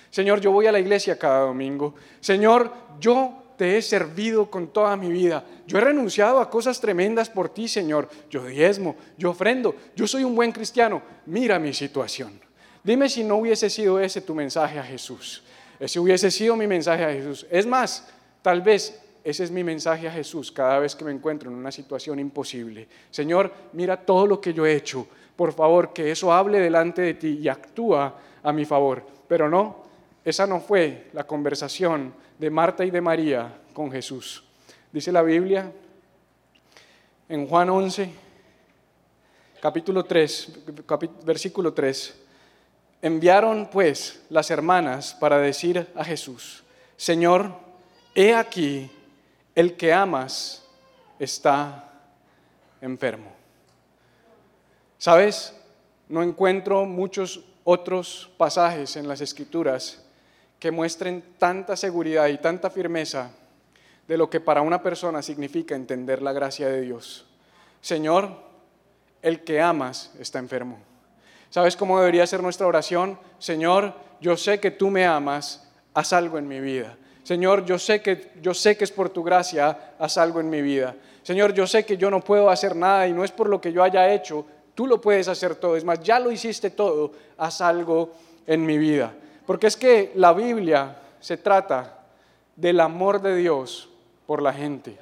Señor, 0.09 0.41
yo 0.41 0.51
voy 0.51 0.65
a 0.67 0.71
la 0.71 0.79
iglesia 0.79 1.19
cada 1.19 1.41
domingo. 1.41 1.95
Señor, 2.19 2.71
yo 2.99 3.43
te 3.57 3.77
he 3.77 3.81
servido 3.81 4.49
con 4.49 4.69
toda 4.69 4.95
mi 4.95 5.11
vida. 5.11 5.43
Yo 5.67 5.77
he 5.77 5.81
renunciado 5.81 6.39
a 6.39 6.49
cosas 6.49 6.79
tremendas 6.79 7.29
por 7.29 7.49
ti, 7.49 7.67
Señor. 7.67 8.09
Yo 8.29 8.45
diezmo, 8.45 8.95
yo 9.17 9.31
ofrendo, 9.31 9.75
yo 9.95 10.07
soy 10.07 10.23
un 10.23 10.33
buen 10.33 10.51
cristiano. 10.51 11.01
Mira 11.25 11.59
mi 11.59 11.73
situación. 11.73 12.39
Dime 12.83 13.09
si 13.09 13.23
no 13.23 13.35
hubiese 13.35 13.69
sido 13.69 13.99
ese 13.99 14.21
tu 14.21 14.33
mensaje 14.33 14.79
a 14.79 14.83
Jesús. 14.83 15.43
Ese 15.79 15.99
hubiese 15.99 16.31
sido 16.31 16.55
mi 16.55 16.67
mensaje 16.67 17.03
a 17.03 17.11
Jesús. 17.11 17.45
Es 17.51 17.65
más, 17.65 18.07
tal 18.41 18.61
vez 18.61 18.99
ese 19.23 19.43
es 19.43 19.51
mi 19.51 19.63
mensaje 19.63 20.07
a 20.07 20.11
Jesús 20.11 20.51
cada 20.51 20.79
vez 20.79 20.95
que 20.95 21.05
me 21.05 21.11
encuentro 21.11 21.49
en 21.51 21.57
una 21.57 21.71
situación 21.71 22.19
imposible. 22.19 22.87
Señor, 23.11 23.53
mira 23.73 23.97
todo 23.97 24.25
lo 24.25 24.39
que 24.39 24.53
yo 24.53 24.65
he 24.65 24.73
hecho. 24.73 25.05
Por 25.35 25.53
favor, 25.53 25.93
que 25.93 26.11
eso 26.11 26.31
hable 26.31 26.59
delante 26.59 27.01
de 27.01 27.13
ti 27.13 27.39
y 27.41 27.47
actúa 27.47 28.17
a 28.43 28.51
mi 28.51 28.65
favor. 28.65 29.05
Pero 29.27 29.49
no, 29.49 29.83
esa 30.23 30.45
no 30.47 30.59
fue 30.59 31.09
la 31.13 31.25
conversación 31.25 32.13
de 32.37 32.49
Marta 32.49 32.85
y 32.85 32.91
de 32.91 33.01
María 33.01 33.61
con 33.73 33.91
Jesús. 33.91 34.43
Dice 34.91 35.11
la 35.11 35.21
Biblia 35.21 35.71
en 37.27 37.47
Juan 37.47 37.69
11, 37.69 38.11
capítulo 39.61 40.03
3, 40.03 40.59
versículo 41.23 41.73
3. 41.73 42.21
Enviaron 43.01 43.69
pues 43.71 44.23
las 44.29 44.51
hermanas 44.51 45.15
para 45.19 45.37
decir 45.37 45.87
a 45.95 46.03
Jesús, 46.03 46.63
Señor, 46.97 47.53
he 48.13 48.33
aquí, 48.33 48.91
el 49.55 49.77
que 49.77 49.93
amas 49.93 50.65
está 51.17 51.91
enfermo. 52.81 53.31
¿Sabes? 54.97 55.55
No 56.09 56.23
encuentro 56.23 56.85
muchos 56.85 57.45
otros 57.71 58.31
pasajes 58.35 58.95
en 58.95 59.07
las 59.07 59.21
escrituras 59.21 60.01
que 60.57 60.71
muestren 60.71 61.23
tanta 61.37 61.77
seguridad 61.77 62.25
y 62.25 62.39
tanta 62.39 62.71
firmeza 62.71 63.29
de 64.07 64.17
lo 64.17 64.27
que 64.27 64.39
para 64.39 64.63
una 64.63 64.81
persona 64.81 65.21
significa 65.21 65.75
entender 65.75 66.23
la 66.23 66.33
gracia 66.33 66.67
de 66.67 66.81
Dios. 66.81 67.27
Señor, 67.79 68.31
el 69.21 69.43
que 69.43 69.61
amas 69.61 70.11
está 70.19 70.39
enfermo. 70.39 70.79
¿Sabes 71.51 71.77
cómo 71.77 71.99
debería 71.99 72.25
ser 72.25 72.41
nuestra 72.41 72.65
oración? 72.65 73.19
Señor, 73.37 73.93
yo 74.19 74.35
sé 74.35 74.59
que 74.59 74.71
tú 74.71 74.89
me 74.89 75.05
amas, 75.05 75.69
haz 75.93 76.11
algo 76.11 76.39
en 76.39 76.47
mi 76.47 76.59
vida. 76.59 76.97
Señor, 77.21 77.65
yo 77.65 77.77
sé 77.77 78.01
que 78.01 78.31
yo 78.41 78.55
sé 78.55 78.77
que 78.77 78.83
es 78.83 78.91
por 78.91 79.11
tu 79.11 79.23
gracia, 79.23 79.93
haz 79.99 80.17
algo 80.17 80.39
en 80.39 80.49
mi 80.49 80.63
vida. 80.63 80.95
Señor, 81.21 81.53
yo 81.53 81.67
sé 81.67 81.85
que 81.85 81.97
yo 81.97 82.09
no 82.09 82.19
puedo 82.21 82.49
hacer 82.49 82.75
nada 82.75 83.07
y 83.07 83.13
no 83.13 83.23
es 83.23 83.29
por 83.29 83.47
lo 83.47 83.61
que 83.61 83.71
yo 83.71 83.83
haya 83.83 84.11
hecho, 84.11 84.47
tú 84.79 84.87
lo 84.87 85.01
puedes 85.01 85.27
hacer 85.27 85.55
todo. 85.55 85.75
Es 85.75 85.83
más, 85.83 85.99
ya 85.99 86.21
lo 86.21 86.31
hiciste 86.31 86.69
todo, 86.69 87.11
haz 87.37 87.59
algo 87.59 88.13
en 88.47 88.65
mi 88.65 88.77
vida. 88.77 89.13
Porque 89.45 89.67
es 89.67 89.75
que 89.75 90.13
la 90.15 90.31
Biblia 90.31 90.97
se 91.19 91.35
trata 91.35 91.99
del 92.55 92.79
amor 92.79 93.21
de 93.21 93.35
Dios 93.35 93.89
por 94.25 94.41
la 94.41 94.53
gente, 94.53 94.97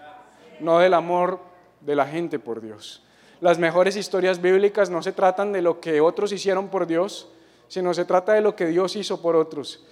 no 0.61 0.79
del 0.79 0.95
amor 0.95 1.39
de 1.81 1.95
la 1.95 2.07
gente 2.07 2.39
por 2.39 2.59
Dios. 2.59 3.03
Las 3.39 3.59
mejores 3.59 3.95
historias 3.95 4.41
bíblicas 4.41 4.89
no 4.89 5.03
se 5.03 5.11
tratan 5.11 5.53
de 5.53 5.61
lo 5.61 5.79
que 5.79 6.01
otros 6.01 6.31
hicieron 6.31 6.69
por 6.69 6.87
Dios, 6.87 7.29
sino 7.67 7.93
se 7.93 8.05
trata 8.05 8.33
de 8.33 8.41
lo 8.41 8.55
que 8.55 8.65
Dios 8.65 8.95
hizo 8.95 9.21
por 9.21 9.35
otros. 9.35 9.85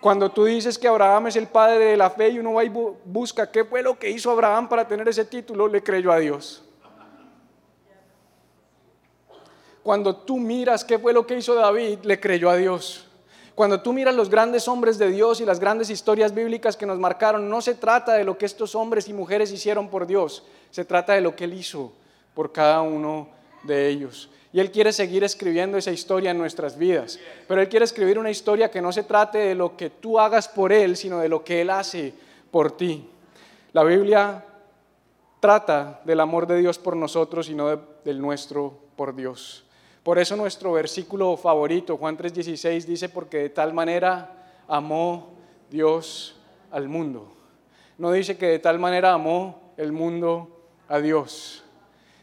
Cuando 0.00 0.30
tú 0.30 0.46
dices 0.46 0.78
que 0.78 0.88
Abraham 0.88 1.26
es 1.26 1.36
el 1.36 1.48
padre 1.48 1.84
de 1.84 1.98
la 1.98 2.08
fe 2.08 2.30
y 2.30 2.38
uno 2.38 2.54
va 2.54 2.64
y 2.64 2.72
busca 3.04 3.50
qué 3.50 3.66
fue 3.66 3.82
lo 3.82 3.98
que 3.98 4.08
hizo 4.08 4.30
Abraham 4.30 4.66
para 4.66 4.88
tener 4.88 5.06
ese 5.06 5.26
título, 5.26 5.68
le 5.68 5.82
creyó 5.82 6.10
a 6.10 6.20
Dios. 6.20 6.65
Cuando 9.86 10.16
tú 10.16 10.38
miras 10.38 10.84
qué 10.84 10.98
fue 10.98 11.12
lo 11.12 11.28
que 11.28 11.38
hizo 11.38 11.54
David, 11.54 12.00
le 12.02 12.18
creyó 12.18 12.50
a 12.50 12.56
Dios. 12.56 13.06
Cuando 13.54 13.82
tú 13.82 13.92
miras 13.92 14.16
los 14.16 14.28
grandes 14.28 14.66
hombres 14.66 14.98
de 14.98 15.12
Dios 15.12 15.40
y 15.40 15.44
las 15.44 15.60
grandes 15.60 15.90
historias 15.90 16.34
bíblicas 16.34 16.76
que 16.76 16.86
nos 16.86 16.98
marcaron, 16.98 17.48
no 17.48 17.60
se 17.60 17.76
trata 17.76 18.14
de 18.14 18.24
lo 18.24 18.36
que 18.36 18.46
estos 18.46 18.74
hombres 18.74 19.06
y 19.06 19.12
mujeres 19.12 19.52
hicieron 19.52 19.88
por 19.88 20.08
Dios, 20.08 20.42
se 20.72 20.84
trata 20.84 21.12
de 21.12 21.20
lo 21.20 21.36
que 21.36 21.44
Él 21.44 21.54
hizo 21.54 21.92
por 22.34 22.50
cada 22.50 22.80
uno 22.80 23.28
de 23.62 23.88
ellos. 23.88 24.28
Y 24.52 24.58
Él 24.58 24.72
quiere 24.72 24.92
seguir 24.92 25.22
escribiendo 25.22 25.78
esa 25.78 25.92
historia 25.92 26.32
en 26.32 26.38
nuestras 26.38 26.76
vidas. 26.76 27.20
Pero 27.46 27.60
Él 27.60 27.68
quiere 27.68 27.84
escribir 27.84 28.18
una 28.18 28.32
historia 28.32 28.72
que 28.72 28.82
no 28.82 28.90
se 28.90 29.04
trate 29.04 29.38
de 29.38 29.54
lo 29.54 29.76
que 29.76 29.90
tú 29.90 30.18
hagas 30.18 30.48
por 30.48 30.72
Él, 30.72 30.96
sino 30.96 31.20
de 31.20 31.28
lo 31.28 31.44
que 31.44 31.60
Él 31.60 31.70
hace 31.70 32.12
por 32.50 32.76
ti. 32.76 33.08
La 33.72 33.84
Biblia 33.84 34.44
trata 35.38 36.00
del 36.04 36.18
amor 36.18 36.48
de 36.48 36.58
Dios 36.58 36.76
por 36.76 36.96
nosotros 36.96 37.48
y 37.48 37.54
no 37.54 37.80
del 38.04 38.20
nuestro 38.20 38.76
por 38.96 39.14
Dios. 39.14 39.62
Por 40.06 40.20
eso 40.20 40.36
nuestro 40.36 40.70
versículo 40.70 41.36
favorito, 41.36 41.96
Juan 41.96 42.16
3:16, 42.16 42.86
dice, 42.86 43.08
porque 43.08 43.38
de 43.38 43.48
tal 43.48 43.72
manera 43.72 44.62
amó 44.68 45.34
Dios 45.68 46.36
al 46.70 46.88
mundo. 46.88 47.34
No 47.98 48.12
dice 48.12 48.38
que 48.38 48.46
de 48.46 48.60
tal 48.60 48.78
manera 48.78 49.12
amó 49.12 49.72
el 49.76 49.90
mundo 49.90 50.64
a 50.86 51.00
Dios. 51.00 51.64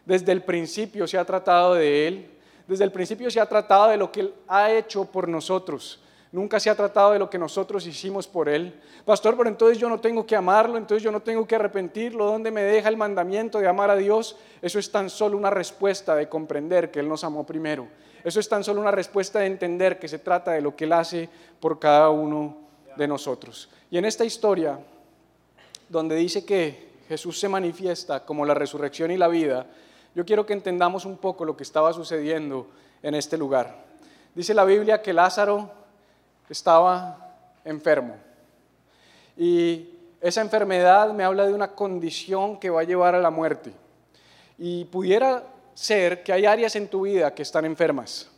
Desde 0.06 0.32
el 0.32 0.44
principio 0.44 1.06
se 1.08 1.18
ha 1.18 1.26
tratado 1.26 1.74
de 1.74 2.08
Él, 2.08 2.32
desde 2.70 2.86
el 2.86 2.92
principio 2.94 3.30
se 3.30 3.42
ha 3.42 3.50
tratado 3.50 3.90
de 3.90 3.98
lo 3.98 4.14
que 4.14 4.22
Él 4.22 4.34
ha 4.48 4.72
hecho 4.72 5.04
por 5.04 5.28
nosotros. 5.28 6.02
Nunca 6.34 6.60
se 6.60 6.68
ha 6.72 6.76
tratado 6.76 7.12
de 7.12 7.20
lo 7.20 7.30
que 7.30 7.38
nosotros 7.38 7.86
hicimos 7.86 8.28
por 8.28 8.50
Él. 8.50 8.74
Pastor, 9.06 9.38
pero 9.38 9.48
entonces 9.48 9.78
yo 9.78 9.88
no 9.88 10.00
tengo 10.00 10.26
que 10.26 10.36
amarlo, 10.36 10.80
entonces 10.80 11.04
yo 11.04 11.12
no 11.12 11.22
tengo 11.22 11.48
que 11.48 11.54
arrepentirlo. 11.54 12.26
¿Dónde 12.26 12.50
me 12.50 12.64
deja 12.64 12.90
el 12.90 12.98
mandamiento 12.98 13.60
de 13.60 13.68
amar 13.68 13.92
a 13.92 13.96
Dios? 13.96 14.36
Eso 14.60 14.80
es 14.80 14.92
tan 14.92 15.12
solo 15.12 15.38
una 15.38 15.52
respuesta 15.52 16.16
de 16.16 16.28
comprender 16.28 16.90
que 16.90 17.02
Él 17.02 17.08
nos 17.08 17.24
amó 17.24 17.46
primero. 17.46 17.88
Eso 18.24 18.40
es 18.40 18.50
tan 18.50 18.64
solo 18.64 18.82
una 18.82 18.90
respuesta 18.90 19.38
de 19.38 19.46
entender 19.46 20.00
que 20.00 20.08
se 20.08 20.18
trata 20.18 20.54
de 20.54 20.62
lo 20.62 20.76
que 20.76 20.86
Él 20.86 20.94
hace 20.94 21.30
por 21.60 21.78
cada 21.78 22.10
uno 22.10 22.58
de 22.98 23.08
nosotros. 23.08 23.70
Y 23.92 24.00
en 24.00 24.06
esta 24.06 24.26
historia, 24.26 24.80
donde 25.88 26.16
dice 26.16 26.44
que 26.44 26.94
Jesús 27.10 27.40
se 27.40 27.48
manifiesta 27.48 28.26
como 28.26 28.44
la 28.44 28.56
resurrección 28.56 29.12
y 29.12 29.18
la 29.18 29.28
vida, 29.28 29.68
yo 30.16 30.26
quiero 30.26 30.48
que 30.48 30.54
entendamos 30.54 31.06
un 31.06 31.18
poco 31.18 31.46
lo 31.46 31.56
que 31.56 31.62
estaba 31.62 31.94
sucediendo 31.94 32.66
en 33.04 33.14
este 33.14 33.38
lugar. 33.38 33.86
Dice 34.34 34.56
la 34.56 34.66
Biblia 34.66 35.04
que 35.04 35.14
Lázaro 35.14 35.83
estaba 36.50 37.36
enfermo. 37.66 38.16
Y 39.38 39.90
esa 40.22 40.42
enfermedad 40.42 41.14
me 41.14 41.24
habla 41.24 41.46
de 41.46 41.54
una 41.54 41.70
condición 41.70 42.60
que 42.60 42.70
va 42.70 42.82
a 42.82 42.86
llevar 42.86 43.16
a 43.16 43.20
la 43.20 43.30
muerte. 43.30 43.74
Y 44.58 44.86
pudiera 44.86 45.44
ser 45.74 46.24
que 46.24 46.32
hay 46.32 46.46
áreas 46.46 46.76
en 46.76 46.88
tu 46.88 47.02
vida 47.02 47.34
que 47.34 47.42
están 47.42 47.66
enfermas. 47.66 48.30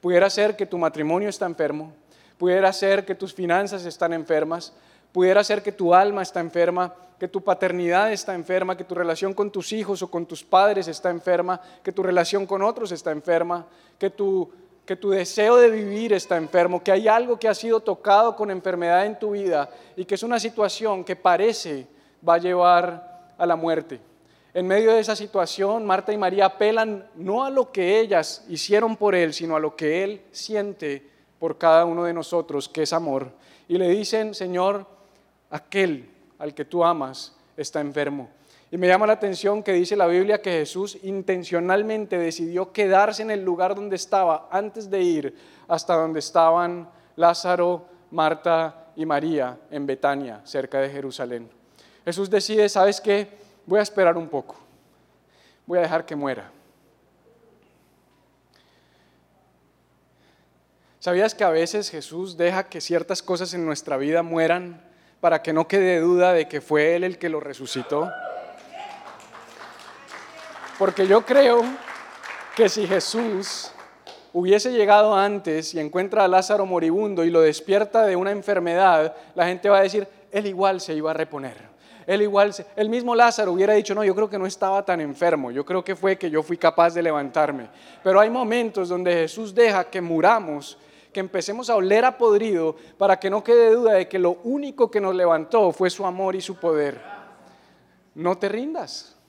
Pudiera 0.00 0.28
ser 0.28 0.56
que 0.56 0.66
tu 0.66 0.78
matrimonio 0.78 1.28
está 1.28 1.46
enfermo. 1.46 1.92
Pudiera 2.38 2.72
ser 2.72 3.04
que 3.04 3.14
tus 3.14 3.34
finanzas 3.34 3.84
están 3.84 4.12
enfermas. 4.12 4.72
Pudiera 5.12 5.44
ser 5.44 5.62
que 5.62 5.72
tu 5.72 5.94
alma 5.94 6.22
está 6.22 6.40
enferma, 6.40 6.94
que 7.18 7.28
tu 7.28 7.42
paternidad 7.42 8.12
está 8.12 8.34
enferma, 8.34 8.76
que 8.76 8.84
tu 8.84 8.94
relación 8.94 9.34
con 9.34 9.50
tus 9.50 9.72
hijos 9.72 10.02
o 10.02 10.10
con 10.10 10.24
tus 10.24 10.42
padres 10.42 10.88
está 10.88 11.10
enferma, 11.10 11.60
que 11.82 11.92
tu 11.92 12.02
relación 12.02 12.46
con 12.46 12.62
otros 12.62 12.92
está 12.92 13.10
enferma, 13.10 13.66
que 13.98 14.08
tu, 14.08 14.50
que 14.90 14.96
tu 14.96 15.10
deseo 15.10 15.54
de 15.54 15.70
vivir 15.70 16.12
está 16.12 16.36
enfermo, 16.36 16.82
que 16.82 16.90
hay 16.90 17.06
algo 17.06 17.38
que 17.38 17.46
ha 17.46 17.54
sido 17.54 17.78
tocado 17.78 18.34
con 18.34 18.50
enfermedad 18.50 19.06
en 19.06 19.16
tu 19.16 19.30
vida 19.30 19.70
y 19.94 20.04
que 20.04 20.16
es 20.16 20.22
una 20.24 20.40
situación 20.40 21.04
que 21.04 21.14
parece 21.14 21.86
va 22.28 22.34
a 22.34 22.38
llevar 22.38 23.30
a 23.38 23.46
la 23.46 23.54
muerte. 23.54 24.00
En 24.52 24.66
medio 24.66 24.90
de 24.92 24.98
esa 24.98 25.14
situación, 25.14 25.86
Marta 25.86 26.12
y 26.12 26.18
María 26.18 26.46
apelan 26.46 27.08
no 27.14 27.44
a 27.44 27.50
lo 27.50 27.70
que 27.70 28.00
ellas 28.00 28.44
hicieron 28.48 28.96
por 28.96 29.14
Él, 29.14 29.32
sino 29.32 29.54
a 29.54 29.60
lo 29.60 29.76
que 29.76 30.02
Él 30.02 30.22
siente 30.32 31.08
por 31.38 31.56
cada 31.56 31.84
uno 31.84 32.02
de 32.02 32.12
nosotros, 32.12 32.68
que 32.68 32.82
es 32.82 32.92
amor. 32.92 33.30
Y 33.68 33.78
le 33.78 33.88
dicen, 33.90 34.34
Señor, 34.34 34.84
aquel 35.50 36.10
al 36.36 36.52
que 36.52 36.64
tú 36.64 36.82
amas 36.82 37.36
está 37.56 37.80
enfermo. 37.80 38.28
Y 38.72 38.78
me 38.78 38.86
llama 38.86 39.06
la 39.06 39.14
atención 39.14 39.64
que 39.64 39.72
dice 39.72 39.96
la 39.96 40.06
Biblia 40.06 40.40
que 40.40 40.52
Jesús 40.52 40.98
intencionalmente 41.02 42.16
decidió 42.18 42.72
quedarse 42.72 43.22
en 43.22 43.32
el 43.32 43.44
lugar 43.44 43.74
donde 43.74 43.96
estaba 43.96 44.48
antes 44.50 44.88
de 44.88 45.02
ir 45.02 45.36
hasta 45.66 45.94
donde 45.94 46.20
estaban 46.20 46.88
Lázaro, 47.16 47.84
Marta 48.12 48.92
y 48.94 49.04
María 49.04 49.58
en 49.72 49.86
Betania, 49.86 50.40
cerca 50.44 50.80
de 50.80 50.88
Jerusalén. 50.88 51.50
Jesús 52.04 52.30
decide, 52.30 52.68
¿sabes 52.68 53.00
qué? 53.00 53.28
Voy 53.66 53.80
a 53.80 53.82
esperar 53.82 54.16
un 54.16 54.28
poco. 54.28 54.56
Voy 55.66 55.78
a 55.78 55.82
dejar 55.82 56.06
que 56.06 56.14
muera. 56.14 56.50
¿Sabías 61.00 61.34
que 61.34 61.44
a 61.44 61.50
veces 61.50 61.90
Jesús 61.90 62.36
deja 62.36 62.68
que 62.68 62.80
ciertas 62.80 63.22
cosas 63.22 63.52
en 63.54 63.64
nuestra 63.64 63.96
vida 63.96 64.22
mueran 64.22 64.86
para 65.20 65.42
que 65.42 65.52
no 65.52 65.66
quede 65.66 65.98
duda 65.98 66.32
de 66.32 66.46
que 66.46 66.60
fue 66.60 66.94
Él 66.94 67.04
el 67.04 67.18
que 67.18 67.28
lo 67.28 67.40
resucitó? 67.40 68.12
Porque 70.80 71.06
yo 71.06 71.26
creo 71.26 71.60
que 72.56 72.70
si 72.70 72.86
Jesús 72.86 73.70
hubiese 74.32 74.72
llegado 74.72 75.14
antes 75.14 75.74
y 75.74 75.78
encuentra 75.78 76.24
a 76.24 76.28
Lázaro 76.28 76.64
moribundo 76.64 77.22
y 77.22 77.28
lo 77.28 77.42
despierta 77.42 78.06
de 78.06 78.16
una 78.16 78.30
enfermedad, 78.30 79.14
la 79.34 79.46
gente 79.46 79.68
va 79.68 79.76
a 79.76 79.82
decir, 79.82 80.08
él 80.32 80.46
igual 80.46 80.80
se 80.80 80.94
iba 80.94 81.10
a 81.10 81.12
reponer. 81.12 81.68
Él 82.06 82.22
igual, 82.22 82.54
el 82.76 82.88
mismo 82.88 83.14
Lázaro 83.14 83.52
hubiera 83.52 83.74
dicho, 83.74 83.94
no, 83.94 84.02
yo 84.04 84.14
creo 84.14 84.30
que 84.30 84.38
no 84.38 84.46
estaba 84.46 84.82
tan 84.82 85.02
enfermo, 85.02 85.50
yo 85.50 85.66
creo 85.66 85.84
que 85.84 85.94
fue 85.94 86.16
que 86.16 86.30
yo 86.30 86.42
fui 86.42 86.56
capaz 86.56 86.94
de 86.94 87.02
levantarme. 87.02 87.68
Pero 88.02 88.18
hay 88.18 88.30
momentos 88.30 88.88
donde 88.88 89.12
Jesús 89.12 89.54
deja 89.54 89.84
que 89.84 90.00
muramos, 90.00 90.78
que 91.12 91.20
empecemos 91.20 91.68
a 91.68 91.76
oler 91.76 92.06
a 92.06 92.16
podrido, 92.16 92.74
para 92.96 93.20
que 93.20 93.28
no 93.28 93.44
quede 93.44 93.74
duda 93.74 93.92
de 93.92 94.08
que 94.08 94.18
lo 94.18 94.38
único 94.44 94.90
que 94.90 95.02
nos 95.02 95.14
levantó 95.14 95.72
fue 95.72 95.90
su 95.90 96.06
amor 96.06 96.36
y 96.36 96.40
su 96.40 96.56
poder. 96.56 96.98
No 98.14 98.38
te 98.38 98.48
rindas. 98.48 99.19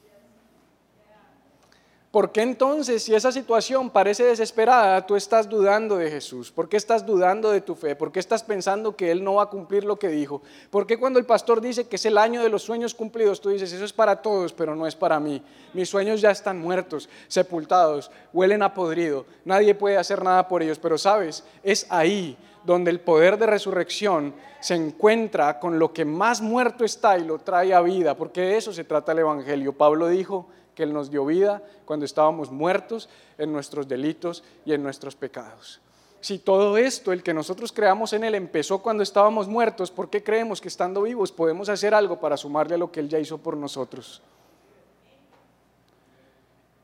¿Por 2.11 2.33
qué 2.33 2.41
entonces, 2.41 3.03
si 3.03 3.15
esa 3.15 3.31
situación 3.31 3.89
parece 3.89 4.25
desesperada, 4.25 5.07
tú 5.07 5.15
estás 5.15 5.47
dudando 5.47 5.95
de 5.95 6.11
Jesús? 6.11 6.51
¿Por 6.51 6.67
qué 6.67 6.75
estás 6.75 7.05
dudando 7.05 7.51
de 7.51 7.61
tu 7.61 7.73
fe? 7.73 7.95
¿Por 7.95 8.11
qué 8.11 8.19
estás 8.19 8.43
pensando 8.43 8.97
que 8.97 9.11
Él 9.11 9.23
no 9.23 9.35
va 9.35 9.43
a 9.43 9.49
cumplir 9.49 9.85
lo 9.85 9.97
que 9.97 10.09
dijo? 10.09 10.41
¿Por 10.69 10.85
qué 10.85 10.99
cuando 10.99 11.19
el 11.19 11.25
pastor 11.25 11.61
dice 11.61 11.87
que 11.87 11.95
es 11.95 12.05
el 12.05 12.17
año 12.17 12.43
de 12.43 12.49
los 12.49 12.63
sueños 12.63 12.93
cumplidos, 12.93 13.39
tú 13.39 13.47
dices, 13.47 13.71
eso 13.71 13.85
es 13.85 13.93
para 13.93 14.21
todos, 14.21 14.51
pero 14.51 14.75
no 14.75 14.85
es 14.85 14.93
para 14.93 15.21
mí? 15.21 15.41
Mis 15.73 15.87
sueños 15.87 16.19
ya 16.19 16.31
están 16.31 16.59
muertos, 16.59 17.07
sepultados, 17.29 18.11
huelen 18.33 18.61
a 18.61 18.73
podrido, 18.73 19.25
nadie 19.45 19.73
puede 19.73 19.95
hacer 19.95 20.21
nada 20.21 20.49
por 20.49 20.61
ellos, 20.61 20.79
pero 20.79 20.97
sabes, 20.97 21.45
es 21.63 21.87
ahí 21.89 22.37
donde 22.65 22.91
el 22.91 22.99
poder 22.99 23.37
de 23.37 23.45
resurrección 23.45 24.33
se 24.59 24.75
encuentra 24.75 25.59
con 25.59 25.79
lo 25.79 25.93
que 25.93 26.03
más 26.03 26.41
muerto 26.41 26.83
está 26.83 27.17
y 27.17 27.23
lo 27.23 27.39
trae 27.39 27.73
a 27.73 27.79
vida, 27.79 28.17
porque 28.17 28.41
de 28.41 28.57
eso 28.57 28.73
se 28.73 28.83
trata 28.83 29.13
el 29.13 29.19
Evangelio. 29.19 29.71
Pablo 29.71 30.09
dijo, 30.09 30.47
que 30.75 30.83
Él 30.83 30.93
nos 30.93 31.09
dio 31.09 31.25
vida 31.25 31.61
cuando 31.85 32.05
estábamos 32.05 32.51
muertos 32.51 33.09
en 33.37 33.51
nuestros 33.51 33.87
delitos 33.87 34.43
y 34.65 34.73
en 34.73 34.83
nuestros 34.83 35.15
pecados. 35.15 35.81
Si 36.21 36.37
todo 36.37 36.77
esto, 36.77 37.11
el 37.11 37.23
que 37.23 37.33
nosotros 37.33 37.71
creamos 37.71 38.13
en 38.13 38.23
Él, 38.23 38.35
empezó 38.35 38.79
cuando 38.79 39.01
estábamos 39.01 39.47
muertos, 39.47 39.89
¿por 39.89 40.09
qué 40.09 40.23
creemos 40.23 40.61
que 40.61 40.67
estando 40.67 41.01
vivos 41.01 41.31
podemos 41.31 41.67
hacer 41.67 41.93
algo 41.93 42.19
para 42.19 42.37
sumarle 42.37 42.75
a 42.75 42.77
lo 42.77 42.91
que 42.91 42.99
Él 42.99 43.09
ya 43.09 43.19
hizo 43.19 43.39
por 43.39 43.57
nosotros? 43.57 44.21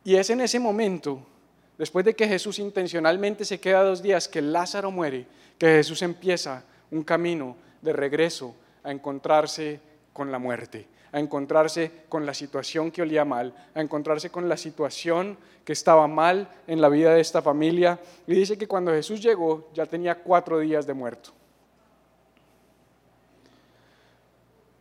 Y 0.04 0.16
es 0.16 0.30
en 0.30 0.42
ese 0.42 0.60
momento, 0.60 1.20
después 1.78 2.04
de 2.04 2.16
que 2.16 2.28
Jesús 2.28 2.60
intencionalmente 2.60 3.46
se 3.46 3.60
queda 3.60 3.84
dos 3.84 4.02
días, 4.02 4.28
que 4.28 4.42
Lázaro 4.42 4.90
muere, 4.90 5.28
que 5.60 5.68
Jesús 5.68 6.02
empieza 6.02 6.64
un 6.90 7.04
camino 7.04 7.56
de 7.82 7.94
regreso 7.94 8.56
a 8.84 8.92
encontrarse 8.92 9.80
con 10.14 10.32
la 10.32 10.40
muerte 10.40 10.88
a 11.12 11.20
encontrarse 11.20 11.92
con 12.10 12.26
la 12.26 12.34
situación 12.34 12.92
que 12.92 13.02
olía 13.02 13.26
mal, 13.26 13.54
a 13.74 13.82
encontrarse 13.82 14.30
con 14.30 14.48
la 14.50 14.58
situación 14.58 15.38
que 15.64 15.74
estaba 15.74 16.08
mal 16.08 16.50
en 16.68 16.82
la 16.82 16.90
vida 16.90 17.14
de 17.14 17.22
esta 17.22 17.42
familia. 17.42 18.00
Y 18.26 18.34
dice 18.34 18.58
que 18.58 18.68
cuando 18.68 18.92
Jesús 18.92 19.22
llegó 19.22 19.70
ya 19.74 19.86
tenía 19.86 20.16
cuatro 20.16 20.60
días 20.60 20.88
de 20.88 20.94
muerto. 20.94 21.32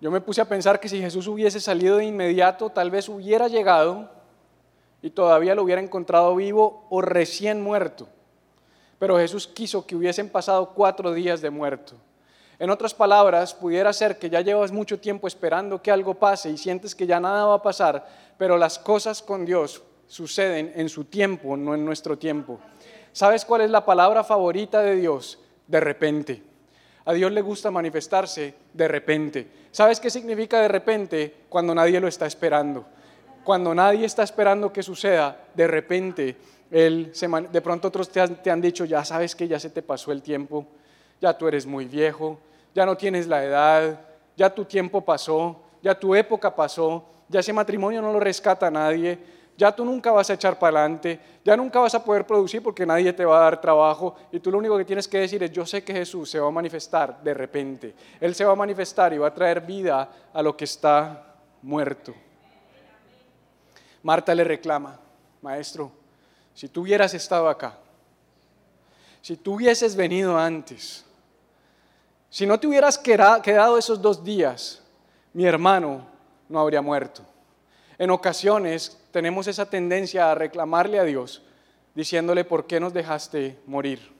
Yo 0.00 0.10
me 0.10 0.20
puse 0.20 0.40
a 0.40 0.48
pensar 0.48 0.78
que 0.78 0.88
si 0.88 1.00
Jesús 1.00 1.26
hubiese 1.26 1.58
salido 1.58 1.96
de 1.96 2.04
inmediato, 2.04 2.70
tal 2.70 2.90
vez 2.90 3.08
hubiera 3.08 3.48
llegado 3.48 4.10
y 5.00 5.10
todavía 5.10 5.54
lo 5.54 5.62
hubiera 5.62 5.80
encontrado 5.80 6.36
vivo 6.36 6.86
o 6.90 7.00
recién 7.00 7.62
muerto. 7.62 8.08
Pero 8.98 9.18
Jesús 9.18 9.46
quiso 9.46 9.86
que 9.86 9.96
hubiesen 9.96 10.28
pasado 10.28 10.72
cuatro 10.74 11.12
días 11.12 11.40
de 11.40 11.50
muerto. 11.50 11.94
En 12.58 12.70
otras 12.70 12.94
palabras, 12.94 13.52
pudiera 13.52 13.92
ser 13.92 14.18
que 14.18 14.30
ya 14.30 14.40
llevas 14.40 14.72
mucho 14.72 14.98
tiempo 14.98 15.28
esperando 15.28 15.82
que 15.82 15.90
algo 15.90 16.14
pase 16.14 16.50
y 16.50 16.56
sientes 16.56 16.94
que 16.94 17.06
ya 17.06 17.20
nada 17.20 17.44
va 17.44 17.54
a 17.54 17.62
pasar, 17.62 18.06
pero 18.38 18.56
las 18.56 18.78
cosas 18.78 19.22
con 19.22 19.44
Dios 19.44 19.82
suceden 20.06 20.72
en 20.74 20.88
su 20.88 21.04
tiempo, 21.04 21.56
no 21.56 21.74
en 21.74 21.84
nuestro 21.84 22.16
tiempo. 22.16 22.58
¿Sabes 23.12 23.44
cuál 23.44 23.62
es 23.62 23.70
la 23.70 23.84
palabra 23.84 24.24
favorita 24.24 24.80
de 24.80 24.96
Dios? 24.96 25.38
De 25.66 25.80
repente. 25.80 26.42
A 27.04 27.12
Dios 27.12 27.30
le 27.30 27.42
gusta 27.42 27.70
manifestarse 27.70 28.54
de 28.72 28.88
repente. 28.88 29.46
¿Sabes 29.70 30.00
qué 30.00 30.10
significa 30.10 30.60
de 30.60 30.68
repente? 30.68 31.34
Cuando 31.48 31.74
nadie 31.74 32.00
lo 32.00 32.08
está 32.08 32.26
esperando. 32.26 32.86
Cuando 33.44 33.74
nadie 33.74 34.06
está 34.06 34.22
esperando 34.22 34.72
que 34.72 34.82
suceda, 34.82 35.44
de 35.54 35.66
repente, 35.66 36.36
él 36.70 37.12
de 37.52 37.60
pronto 37.60 37.88
otros 37.88 38.08
te 38.10 38.50
han 38.50 38.60
dicho, 38.60 38.84
ya 38.84 39.04
sabes 39.04 39.36
que 39.36 39.46
ya 39.46 39.60
se 39.60 39.70
te 39.70 39.82
pasó 39.82 40.10
el 40.10 40.20
tiempo, 40.20 40.66
ya 41.20 41.36
tú 41.36 41.48
eres 41.48 41.66
muy 41.66 41.86
viejo, 41.86 42.38
ya 42.74 42.84
no 42.84 42.96
tienes 42.96 43.26
la 43.26 43.44
edad, 43.44 44.00
ya 44.36 44.54
tu 44.54 44.64
tiempo 44.64 45.00
pasó, 45.00 45.56
ya 45.82 45.98
tu 45.98 46.14
época 46.14 46.54
pasó, 46.54 47.04
ya 47.28 47.40
ese 47.40 47.52
matrimonio 47.52 48.02
no 48.02 48.12
lo 48.12 48.20
rescata 48.20 48.70
nadie, 48.70 49.18
ya 49.56 49.74
tú 49.74 49.84
nunca 49.84 50.12
vas 50.12 50.28
a 50.28 50.34
echar 50.34 50.58
para 50.58 50.80
adelante, 50.80 51.18
ya 51.44 51.56
nunca 51.56 51.80
vas 51.80 51.94
a 51.94 52.04
poder 52.04 52.26
producir 52.26 52.62
porque 52.62 52.84
nadie 52.84 53.12
te 53.12 53.24
va 53.24 53.38
a 53.38 53.44
dar 53.44 53.60
trabajo 53.60 54.14
y 54.30 54.38
tú 54.38 54.50
lo 54.50 54.58
único 54.58 54.76
que 54.76 54.84
tienes 54.84 55.08
que 55.08 55.18
decir 55.18 55.42
es, 55.42 55.50
yo 55.50 55.64
sé 55.64 55.82
que 55.82 55.94
Jesús 55.94 56.30
se 56.30 56.38
va 56.38 56.48
a 56.48 56.50
manifestar 56.50 57.22
de 57.22 57.32
repente, 57.32 57.94
Él 58.20 58.34
se 58.34 58.44
va 58.44 58.52
a 58.52 58.56
manifestar 58.56 59.14
y 59.14 59.18
va 59.18 59.28
a 59.28 59.34
traer 59.34 59.62
vida 59.62 60.10
a 60.32 60.42
lo 60.42 60.56
que 60.56 60.64
está 60.64 61.34
muerto. 61.62 62.14
Marta 64.02 64.34
le 64.34 64.44
reclama, 64.44 65.00
maestro, 65.40 65.90
si 66.52 66.68
tú 66.68 66.82
hubieras 66.82 67.14
estado 67.14 67.48
acá, 67.48 67.78
si 69.22 69.36
tú 69.36 69.54
hubieses 69.54 69.96
venido 69.96 70.38
antes, 70.38 71.05
si 72.30 72.46
no 72.46 72.58
te 72.58 72.66
hubieras 72.66 72.98
quedado 72.98 73.78
esos 73.78 74.00
dos 74.02 74.22
días, 74.24 74.82
mi 75.32 75.44
hermano 75.46 76.06
no 76.48 76.60
habría 76.60 76.82
muerto. 76.82 77.22
En 77.98 78.10
ocasiones 78.10 78.98
tenemos 79.10 79.46
esa 79.46 79.68
tendencia 79.68 80.30
a 80.30 80.34
reclamarle 80.34 80.98
a 80.98 81.04
Dios, 81.04 81.42
diciéndole, 81.94 82.44
¿por 82.44 82.66
qué 82.66 82.78
nos 82.78 82.92
dejaste 82.92 83.58
morir? 83.66 84.12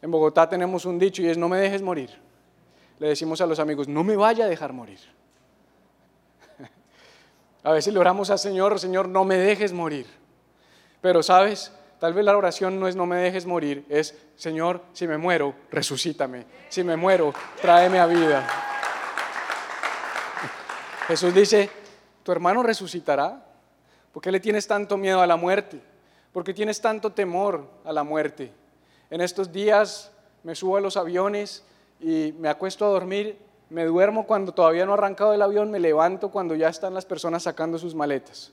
En 0.00 0.10
Bogotá 0.10 0.48
tenemos 0.48 0.84
un 0.84 0.98
dicho 0.98 1.22
y 1.22 1.28
es, 1.28 1.38
no 1.38 1.48
me 1.48 1.58
dejes 1.58 1.82
morir. 1.82 2.10
Le 2.98 3.08
decimos 3.08 3.40
a 3.40 3.46
los 3.46 3.58
amigos, 3.58 3.88
no 3.88 4.04
me 4.04 4.16
vaya 4.16 4.44
a 4.44 4.48
dejar 4.48 4.72
morir. 4.72 5.00
A 7.64 7.72
veces 7.72 7.92
le 7.92 8.00
oramos 8.00 8.30
al 8.30 8.38
Señor, 8.38 8.78
Señor, 8.78 9.08
no 9.08 9.24
me 9.24 9.36
dejes 9.36 9.72
morir. 9.72 10.06
Pero 11.00 11.22
sabes, 11.22 11.72
Tal 12.02 12.14
vez 12.14 12.24
la 12.24 12.36
oración 12.36 12.80
no 12.80 12.88
es 12.88 12.96
no 12.96 13.06
me 13.06 13.14
dejes 13.14 13.46
morir, 13.46 13.86
es 13.88 14.18
Señor, 14.34 14.82
si 14.92 15.06
me 15.06 15.18
muero, 15.18 15.54
resucítame. 15.70 16.46
Si 16.68 16.82
me 16.82 16.96
muero, 16.96 17.32
tráeme 17.60 18.00
a 18.00 18.06
vida. 18.06 18.44
Jesús 21.06 21.32
dice, 21.32 21.70
tu 22.24 22.32
hermano 22.32 22.64
resucitará. 22.64 23.46
¿Por 24.12 24.20
qué 24.20 24.32
le 24.32 24.40
tienes 24.40 24.66
tanto 24.66 24.96
miedo 24.96 25.20
a 25.20 25.28
la 25.28 25.36
muerte? 25.36 25.80
¿Por 26.32 26.42
qué 26.42 26.52
tienes 26.52 26.80
tanto 26.80 27.12
temor 27.12 27.70
a 27.84 27.92
la 27.92 28.02
muerte? 28.02 28.52
En 29.08 29.20
estos 29.20 29.52
días 29.52 30.10
me 30.42 30.56
subo 30.56 30.78
a 30.78 30.80
los 30.80 30.96
aviones 30.96 31.62
y 32.00 32.34
me 32.36 32.48
acuesto 32.48 32.84
a 32.84 32.88
dormir, 32.88 33.38
me 33.70 33.84
duermo 33.84 34.26
cuando 34.26 34.50
todavía 34.50 34.84
no 34.86 34.90
ha 34.90 34.96
arrancado 34.96 35.34
el 35.34 35.42
avión, 35.42 35.70
me 35.70 35.78
levanto 35.78 36.32
cuando 36.32 36.56
ya 36.56 36.68
están 36.68 36.94
las 36.94 37.06
personas 37.06 37.44
sacando 37.44 37.78
sus 37.78 37.94
maletas. 37.94 38.50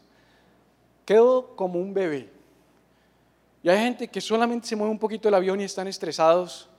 Quedo 1.04 1.56
como 1.56 1.80
un 1.80 1.96
bebé. 1.96 2.38
Y 3.62 3.69
hay 3.69 3.78
gente 3.78 4.08
que 4.08 4.22
solamente 4.22 4.67
se 4.67 4.76
mueve 4.76 4.91
un 4.91 5.00
poquito 5.00 5.28
el 5.28 5.34
avión 5.34 5.60
y 5.60 5.65
están 5.65 5.88
estresados. 5.88 6.69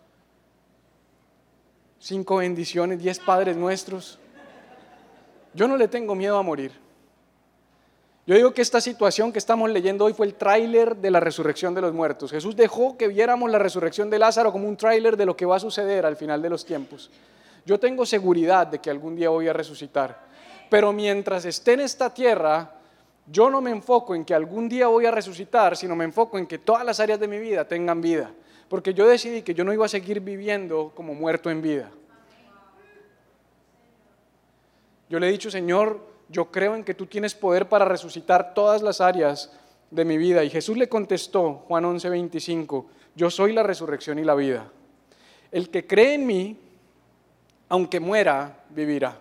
Cinco 1.99 2.37
bendiciones, 2.37 3.03
diez 3.03 3.19
padres 3.19 3.57
nuestros. 3.57 4.19
Yo 5.53 5.69
no 5.69 5.77
le 5.77 5.89
tengo 5.89 6.15
miedo 6.15 6.39
a 6.39 6.43
morir. 6.43 6.73
Yo 8.27 8.37
digo 8.37 8.55
que 8.55 8.63
esta 8.63 8.81
situación 8.81 9.33
que 9.33 9.39
estamos 9.39 9.69
leyendo 9.71 10.05
hoy 10.05 10.13
fue 10.13 10.27
el 10.27 10.35
tráiler 10.35 10.97
de 10.97 11.11
la 11.11 11.21
resurrección 11.21 11.75
de 11.75 11.81
los 11.81 11.93
muertos. 11.93 12.31
Jesús 12.31 12.55
dejó 12.55 12.97
que 12.97 13.09
viéramos 13.09 13.51
la 13.51 13.59
resurrección 13.59 14.09
de 14.09 14.19
Lázaro 14.19 14.53
como 14.53 14.69
un 14.69 14.77
tráiler 14.77 15.17
de 15.17 15.27
lo 15.27 15.37
que 15.37 15.45
va 15.45 15.57
a 15.57 15.61
suceder 15.61 16.07
al 16.07 16.17
final 16.17 16.41
de 16.41 16.49
los 16.49 16.65
tiempos. 16.65 17.11
Yo 17.67 17.81
tengo 17.81 18.07
seguridad 18.07 18.67
de 18.67 18.79
que 18.79 18.89
algún 18.89 19.17
día 19.17 19.31
voy 19.31 19.49
a 19.49 19.53
resucitar. 19.53 20.19
Pero 20.71 20.93
mientras 20.93 21.45
esté 21.45 21.73
en 21.73 21.81
esta 21.81 22.15
tierra, 22.15 22.80
yo 23.31 23.49
no 23.49 23.61
me 23.61 23.71
enfoco 23.71 24.15
en 24.15 24.25
que 24.25 24.35
algún 24.35 24.69
día 24.69 24.89
voy 24.89 25.07
a 25.07 25.11
resucitar, 25.11 25.77
sino 25.77 25.95
me 25.95 26.05
enfoco 26.05 26.39
en 26.39 26.47
que 26.47 26.59
todas 26.59 26.85
las 26.85 26.99
áreas 26.99 27.21
de 27.21 27.29
mi 27.29 27.39
vida 27.39 27.67
tengan 27.67 28.01
vida. 28.01 28.33
Porque 28.69 28.93
yo 28.93 29.07
decidí 29.07 29.43
que 29.43 29.55
yo 29.55 29.65
no 29.65 29.73
iba 29.73 29.87
a 29.87 29.89
seguir 29.89 30.21
viviendo 30.21 30.93
como 30.95 31.15
muerto 31.15 31.51
en 31.51 31.63
vida. 31.63 31.91
Yo 35.09 35.19
le 35.19 35.29
he 35.29 35.33
dicho, 35.33 35.51
Señor, 35.51 36.01
yo 36.29 36.51
creo 36.51 36.75
en 36.77 36.85
que 36.85 36.95
tú 36.95 37.07
tienes 37.07 37.35
poder 37.35 37.69
para 37.69 37.85
resucitar 37.85 38.55
todas 38.55 38.83
las 38.83 39.01
áreas 39.01 39.53
de 39.91 40.05
mi 40.05 40.19
vida. 40.19 40.45
Y 40.45 40.51
Jesús 40.51 40.77
le 40.77 40.89
contestó, 40.89 41.65
Juan 41.67 41.85
11:25, 41.85 42.87
yo 43.17 43.31
soy 43.31 43.53
la 43.53 43.63
resurrección 43.63 44.19
y 44.19 44.25
la 44.25 44.35
vida. 44.35 44.71
el 45.53 45.69
que 45.69 45.85
cree 45.85 46.15
en 46.15 46.27
mí, 46.27 46.57
aunque 47.69 47.99
muera, 47.99 48.63
vivirá. 48.71 49.19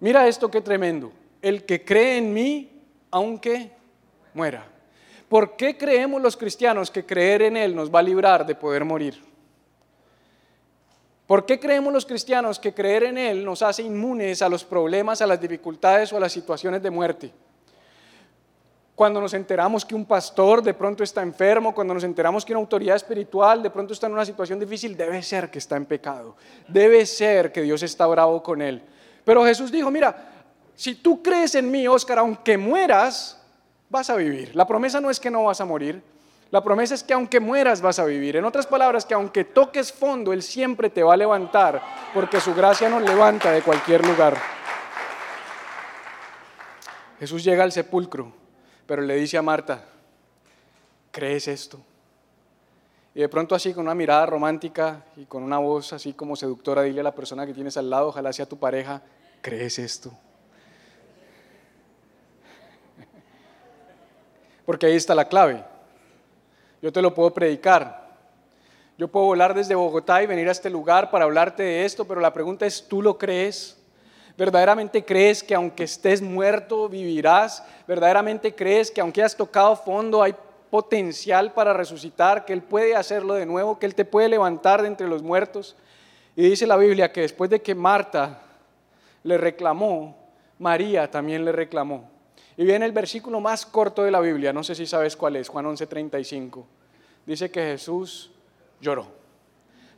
Mira 0.00 0.28
esto 0.28 0.50
qué 0.50 0.60
tremendo. 0.60 1.10
El 1.46 1.64
que 1.64 1.84
cree 1.84 2.16
en 2.16 2.34
mí, 2.34 2.82
aunque 3.12 3.70
muera. 4.34 4.66
¿Por 5.28 5.54
qué 5.54 5.78
creemos 5.78 6.20
los 6.20 6.36
cristianos 6.36 6.90
que 6.90 7.06
creer 7.06 7.42
en 7.42 7.56
Él 7.56 7.76
nos 7.76 7.88
va 7.88 8.00
a 8.00 8.02
librar 8.02 8.44
de 8.44 8.56
poder 8.56 8.84
morir? 8.84 9.22
¿Por 11.24 11.46
qué 11.46 11.60
creemos 11.60 11.92
los 11.92 12.04
cristianos 12.04 12.58
que 12.58 12.74
creer 12.74 13.04
en 13.04 13.16
Él 13.16 13.44
nos 13.44 13.62
hace 13.62 13.84
inmunes 13.84 14.42
a 14.42 14.48
los 14.48 14.64
problemas, 14.64 15.22
a 15.22 15.26
las 15.28 15.40
dificultades 15.40 16.12
o 16.12 16.16
a 16.16 16.20
las 16.20 16.32
situaciones 16.32 16.82
de 16.82 16.90
muerte? 16.90 17.30
Cuando 18.96 19.20
nos 19.20 19.32
enteramos 19.32 19.84
que 19.84 19.94
un 19.94 20.04
pastor 20.04 20.60
de 20.64 20.74
pronto 20.74 21.04
está 21.04 21.22
enfermo, 21.22 21.72
cuando 21.72 21.94
nos 21.94 22.02
enteramos 22.02 22.44
que 22.44 22.54
una 22.54 22.60
autoridad 22.60 22.96
espiritual 22.96 23.62
de 23.62 23.70
pronto 23.70 23.92
está 23.92 24.08
en 24.08 24.14
una 24.14 24.26
situación 24.26 24.58
difícil, 24.58 24.96
debe 24.96 25.22
ser 25.22 25.48
que 25.48 25.60
está 25.60 25.76
en 25.76 25.86
pecado, 25.86 26.34
debe 26.66 27.06
ser 27.06 27.52
que 27.52 27.62
Dios 27.62 27.84
está 27.84 28.04
bravo 28.08 28.42
con 28.42 28.60
él. 28.60 28.82
Pero 29.24 29.44
Jesús 29.44 29.70
dijo, 29.70 29.92
mira, 29.92 30.35
si 30.76 30.94
tú 30.94 31.22
crees 31.22 31.54
en 31.54 31.70
mí, 31.70 31.88
Óscar, 31.88 32.18
aunque 32.18 32.56
mueras, 32.58 33.42
vas 33.88 34.10
a 34.10 34.16
vivir. 34.16 34.54
La 34.54 34.66
promesa 34.66 35.00
no 35.00 35.10
es 35.10 35.18
que 35.18 35.30
no 35.30 35.44
vas 35.44 35.60
a 35.60 35.64
morir, 35.64 36.02
la 36.50 36.62
promesa 36.62 36.94
es 36.94 37.02
que 37.02 37.12
aunque 37.12 37.40
mueras 37.40 37.80
vas 37.80 37.98
a 37.98 38.04
vivir. 38.04 38.36
En 38.36 38.44
otras 38.44 38.66
palabras, 38.66 39.04
que 39.04 39.14
aunque 39.14 39.44
toques 39.44 39.92
fondo, 39.92 40.32
Él 40.32 40.42
siempre 40.42 40.90
te 40.90 41.02
va 41.02 41.14
a 41.14 41.16
levantar, 41.16 41.82
porque 42.14 42.40
su 42.40 42.54
gracia 42.54 42.88
nos 42.88 43.02
levanta 43.02 43.50
de 43.50 43.62
cualquier 43.62 44.06
lugar. 44.06 44.36
Jesús 47.18 47.42
llega 47.42 47.64
al 47.64 47.72
sepulcro, 47.72 48.32
pero 48.86 49.02
le 49.02 49.16
dice 49.16 49.38
a 49.38 49.42
Marta, 49.42 49.84
¿crees 51.10 51.48
esto? 51.48 51.80
Y 53.14 53.20
de 53.20 53.28
pronto 53.30 53.54
así, 53.54 53.72
con 53.72 53.84
una 53.84 53.94
mirada 53.94 54.26
romántica 54.26 55.02
y 55.16 55.24
con 55.24 55.42
una 55.42 55.58
voz 55.58 55.94
así 55.94 56.12
como 56.12 56.36
seductora, 56.36 56.82
dile 56.82 57.00
a 57.00 57.04
la 57.04 57.14
persona 57.14 57.46
que 57.46 57.54
tienes 57.54 57.78
al 57.78 57.88
lado, 57.88 58.08
ojalá 58.08 58.32
sea 58.32 58.46
tu 58.46 58.58
pareja, 58.58 59.02
¿crees 59.40 59.78
esto? 59.78 60.12
Porque 64.66 64.86
ahí 64.86 64.96
está 64.96 65.14
la 65.14 65.28
clave. 65.28 65.64
Yo 66.82 66.92
te 66.92 67.00
lo 67.00 67.14
puedo 67.14 67.32
predicar. 67.32 68.04
Yo 68.98 69.08
puedo 69.08 69.26
volar 69.26 69.54
desde 69.54 69.74
Bogotá 69.74 70.22
y 70.22 70.26
venir 70.26 70.48
a 70.48 70.52
este 70.52 70.68
lugar 70.68 71.10
para 71.10 71.24
hablarte 71.24 71.62
de 71.62 71.84
esto, 71.84 72.06
pero 72.06 72.20
la 72.20 72.32
pregunta 72.32 72.66
es, 72.66 72.86
¿tú 72.86 73.00
lo 73.00 73.16
crees? 73.16 73.78
¿Verdaderamente 74.36 75.04
crees 75.04 75.42
que 75.42 75.54
aunque 75.54 75.84
estés 75.84 76.20
muerto 76.20 76.88
vivirás? 76.88 77.62
¿Verdaderamente 77.86 78.54
crees 78.54 78.90
que 78.90 79.00
aunque 79.00 79.22
hayas 79.22 79.36
tocado 79.36 79.76
fondo 79.76 80.22
hay 80.22 80.34
potencial 80.70 81.52
para 81.52 81.72
resucitar, 81.72 82.44
que 82.44 82.52
Él 82.52 82.62
puede 82.62 82.96
hacerlo 82.96 83.34
de 83.34 83.46
nuevo, 83.46 83.78
que 83.78 83.86
Él 83.86 83.94
te 83.94 84.04
puede 84.04 84.28
levantar 84.28 84.82
de 84.82 84.88
entre 84.88 85.08
los 85.08 85.22
muertos? 85.22 85.76
Y 86.34 86.48
dice 86.48 86.66
la 86.66 86.76
Biblia 86.76 87.12
que 87.12 87.22
después 87.22 87.48
de 87.48 87.62
que 87.62 87.74
Marta 87.74 88.40
le 89.22 89.38
reclamó, 89.38 90.16
María 90.58 91.10
también 91.10 91.44
le 91.44 91.52
reclamó. 91.52 92.15
Y 92.56 92.64
viene 92.64 92.86
el 92.86 92.92
versículo 92.92 93.40
más 93.40 93.66
corto 93.66 94.02
de 94.02 94.10
la 94.10 94.20
Biblia, 94.20 94.52
no 94.52 94.64
sé 94.64 94.74
si 94.74 94.86
sabes 94.86 95.16
cuál 95.16 95.36
es, 95.36 95.48
Juan 95.48 95.66
11:35. 95.66 96.64
Dice 97.26 97.50
que 97.50 97.60
Jesús 97.60 98.30
lloró. 98.80 99.06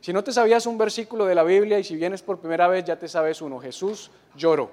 Si 0.01 0.13
no 0.13 0.23
te 0.23 0.31
sabías 0.31 0.65
un 0.65 0.77
versículo 0.77 1.25
de 1.25 1.35
la 1.35 1.43
Biblia 1.43 1.79
y 1.79 1.83
si 1.83 1.95
vienes 1.95 2.21
por 2.21 2.39
primera 2.39 2.67
vez 2.67 2.85
ya 2.85 2.97
te 2.97 3.07
sabes 3.07 3.41
uno, 3.41 3.59
Jesús 3.59 4.11
lloró. 4.35 4.71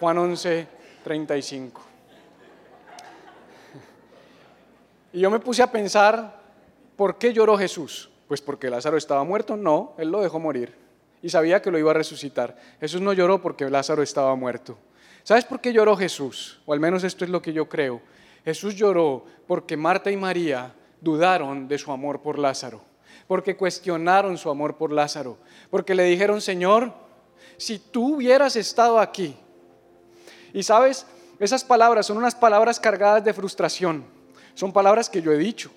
Juan 0.00 0.18
11:35. 0.18 1.80
Y 5.12 5.20
yo 5.20 5.30
me 5.30 5.40
puse 5.40 5.62
a 5.62 5.70
pensar, 5.70 6.40
¿por 6.96 7.18
qué 7.18 7.32
lloró 7.32 7.58
Jesús? 7.58 8.10
Pues 8.28 8.40
porque 8.40 8.70
Lázaro 8.70 8.96
estaba 8.96 9.24
muerto, 9.24 9.56
no, 9.56 9.94
él 9.98 10.10
lo 10.10 10.20
dejó 10.20 10.38
morir 10.38 10.82
y 11.22 11.28
sabía 11.28 11.62
que 11.62 11.70
lo 11.70 11.78
iba 11.78 11.92
a 11.92 11.94
resucitar. 11.94 12.56
Jesús 12.80 13.00
no 13.00 13.12
lloró 13.12 13.40
porque 13.40 13.68
Lázaro 13.70 14.02
estaba 14.02 14.34
muerto. 14.34 14.76
¿Sabes 15.24 15.44
por 15.44 15.60
qué 15.60 15.72
lloró 15.72 15.96
Jesús? 15.96 16.60
O 16.66 16.72
al 16.72 16.80
menos 16.80 17.04
esto 17.04 17.24
es 17.24 17.30
lo 17.30 17.40
que 17.40 17.52
yo 17.52 17.68
creo. 17.68 18.00
Jesús 18.44 18.74
lloró 18.74 19.24
porque 19.46 19.76
Marta 19.76 20.10
y 20.10 20.16
María 20.16 20.74
dudaron 21.00 21.68
de 21.68 21.78
su 21.78 21.92
amor 21.92 22.20
por 22.20 22.38
Lázaro, 22.38 22.82
porque 23.28 23.56
cuestionaron 23.56 24.36
su 24.36 24.50
amor 24.50 24.76
por 24.76 24.92
Lázaro, 24.92 25.38
porque 25.70 25.94
le 25.94 26.04
dijeron, 26.04 26.40
Señor, 26.40 26.92
si 27.56 27.78
tú 27.78 28.16
hubieras 28.16 28.56
estado 28.56 28.98
aquí. 28.98 29.36
Y 30.52 30.62
sabes, 30.62 31.06
esas 31.38 31.64
palabras 31.64 32.06
son 32.06 32.16
unas 32.16 32.34
palabras 32.34 32.78
cargadas 32.80 33.24
de 33.24 33.32
frustración, 33.32 34.04
son 34.54 34.72
palabras 34.72 35.08
que 35.08 35.22
yo 35.22 35.32
he 35.32 35.38
dicho, 35.38 35.70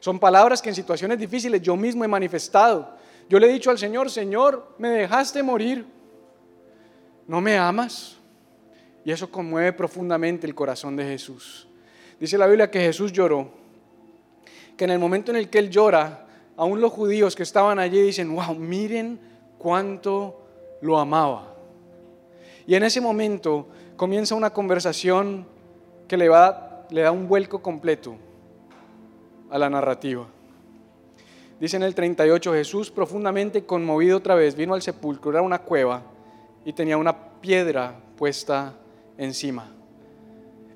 son 0.00 0.18
palabras 0.18 0.60
que 0.60 0.68
en 0.68 0.74
situaciones 0.74 1.18
difíciles 1.18 1.62
yo 1.62 1.76
mismo 1.76 2.04
he 2.04 2.08
manifestado. 2.08 2.96
Yo 3.28 3.38
le 3.38 3.48
he 3.48 3.52
dicho 3.52 3.70
al 3.70 3.78
Señor, 3.78 4.10
Señor, 4.10 4.74
me 4.78 4.88
dejaste 4.88 5.42
morir, 5.42 5.86
¿no 7.26 7.40
me 7.40 7.58
amas? 7.58 8.17
Y 9.08 9.10
eso 9.10 9.30
conmueve 9.30 9.72
profundamente 9.72 10.46
el 10.46 10.54
corazón 10.54 10.94
de 10.94 11.02
Jesús. 11.02 11.66
Dice 12.20 12.36
la 12.36 12.46
Biblia 12.46 12.70
que 12.70 12.78
Jesús 12.78 13.10
lloró, 13.10 13.48
que 14.76 14.84
en 14.84 14.90
el 14.90 14.98
momento 14.98 15.30
en 15.30 15.38
el 15.38 15.48
que 15.48 15.60
Él 15.60 15.70
llora, 15.70 16.26
aún 16.58 16.82
los 16.82 16.92
judíos 16.92 17.34
que 17.34 17.42
estaban 17.42 17.78
allí 17.78 18.02
dicen, 18.02 18.36
wow, 18.36 18.54
miren 18.54 19.18
cuánto 19.56 20.38
lo 20.82 20.98
amaba. 20.98 21.54
Y 22.66 22.74
en 22.74 22.82
ese 22.82 23.00
momento 23.00 23.68
comienza 23.96 24.34
una 24.34 24.50
conversación 24.50 25.46
que 26.06 26.18
le, 26.18 26.28
da 26.28 27.10
un 27.10 27.28
vuelco 27.28 27.62
completo 27.62 28.14
a 29.48 29.56
la 29.56 29.70
narrativa. 29.70 30.26
Dice 31.58 31.78
en 31.78 31.82
el 31.82 31.94
38, 31.94 32.52
Jesús 32.52 32.90
profundamente 32.90 33.64
conmovido 33.64 34.18
otra 34.18 34.34
vez 34.34 34.54
vino 34.54 34.74
al 34.74 34.82
sepulcro, 34.82 35.30
era 35.30 35.40
una 35.40 35.60
cueva 35.60 36.02
y 36.62 36.74
tenía 36.74 36.98
una 36.98 37.40
piedra 37.40 37.98
puesta 38.14 38.74
encima. 39.18 39.70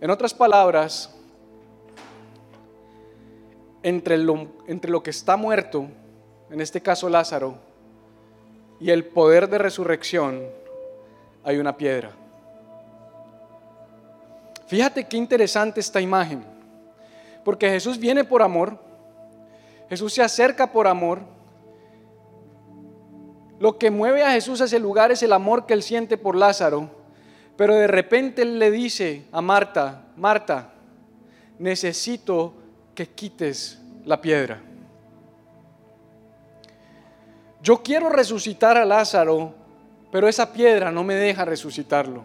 En 0.01 0.11
otras 0.11 0.35
palabras, 0.35 1.15
entre 3.83 4.19
lo, 4.19 4.49
entre 4.67 4.91
lo 4.91 5.03
que 5.03 5.11
está 5.11 5.37
muerto, 5.37 5.87
en 6.51 6.61
este 6.61 6.83
caso 6.83 7.09
Lázaro, 7.09 7.55
y 8.81 8.91
el 8.91 9.05
poder 9.05 9.49
de 9.49 9.59
resurrección, 9.59 10.43
hay 11.45 11.59
una 11.59 11.77
piedra. 11.77 12.11
Fíjate 14.67 15.05
qué 15.05 15.17
interesante 15.17 15.81
esta 15.81 16.01
imagen, 16.01 16.45
porque 17.45 17.71
Jesús 17.71 17.99
viene 17.99 18.25
por 18.25 18.43
amor, 18.43 18.79
Jesús 19.89 20.15
se 20.15 20.23
acerca 20.23 20.73
por 20.73 20.87
amor, 20.87 21.21
lo 23.61 23.79
que 23.79 23.91
mueve 23.91 24.25
a 24.25 24.33
Jesús 24.33 24.61
a 24.61 24.65
ese 24.65 24.81
lugar 24.81 25.13
es 25.13 25.23
el 25.23 25.33
amor 25.33 25.67
que 25.67 25.75
él 25.75 25.83
siente 25.85 26.17
por 26.17 26.35
Lázaro, 26.35 27.02
pero 27.57 27.75
de 27.75 27.87
repente 27.87 28.43
él 28.43 28.59
le 28.59 28.71
dice 28.71 29.27
a 29.33 29.41
Marta, 29.41 30.07
Marta, 30.17 30.73
necesito 31.59 32.55
que 32.95 33.07
quites 33.09 33.81
la 34.05 34.21
piedra. 34.21 34.61
Yo 37.63 37.83
quiero 37.83 38.09
resucitar 38.09 38.77
a 38.77 38.85
Lázaro, 38.85 39.55
pero 40.11 40.29
esa 40.29 40.53
piedra 40.53 40.91
no 40.91 41.05
me 41.05 41.15
deja 41.15 41.45
resucitarlo. 41.45 42.25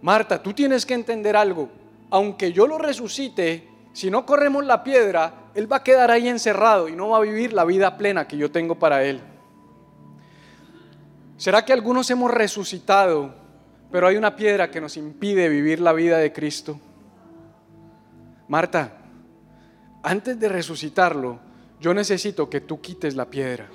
Marta, 0.00 0.40
tú 0.40 0.52
tienes 0.52 0.86
que 0.86 0.94
entender 0.94 1.36
algo. 1.36 1.68
Aunque 2.10 2.52
yo 2.52 2.66
lo 2.66 2.78
resucite, 2.78 3.68
si 3.92 4.10
no 4.10 4.24
corremos 4.24 4.64
la 4.64 4.84
piedra, 4.84 5.50
él 5.54 5.70
va 5.70 5.78
a 5.78 5.82
quedar 5.82 6.10
ahí 6.10 6.28
encerrado 6.28 6.88
y 6.88 6.94
no 6.94 7.08
va 7.08 7.18
a 7.18 7.22
vivir 7.22 7.52
la 7.52 7.64
vida 7.64 7.98
plena 7.98 8.28
que 8.28 8.36
yo 8.36 8.50
tengo 8.52 8.76
para 8.76 9.02
él. 9.02 9.20
¿Será 11.38 11.64
que 11.64 11.72
algunos 11.72 12.10
hemos 12.10 12.32
resucitado, 12.32 13.32
pero 13.92 14.08
hay 14.08 14.16
una 14.16 14.34
piedra 14.34 14.72
que 14.72 14.80
nos 14.80 14.96
impide 14.96 15.48
vivir 15.48 15.78
la 15.78 15.92
vida 15.92 16.18
de 16.18 16.32
Cristo? 16.32 16.80
Marta, 18.48 18.92
antes 20.02 20.38
de 20.40 20.48
resucitarlo, 20.48 21.38
yo 21.80 21.94
necesito 21.94 22.50
que 22.50 22.60
tú 22.60 22.80
quites 22.80 23.14
la 23.14 23.26
piedra. 23.26 23.68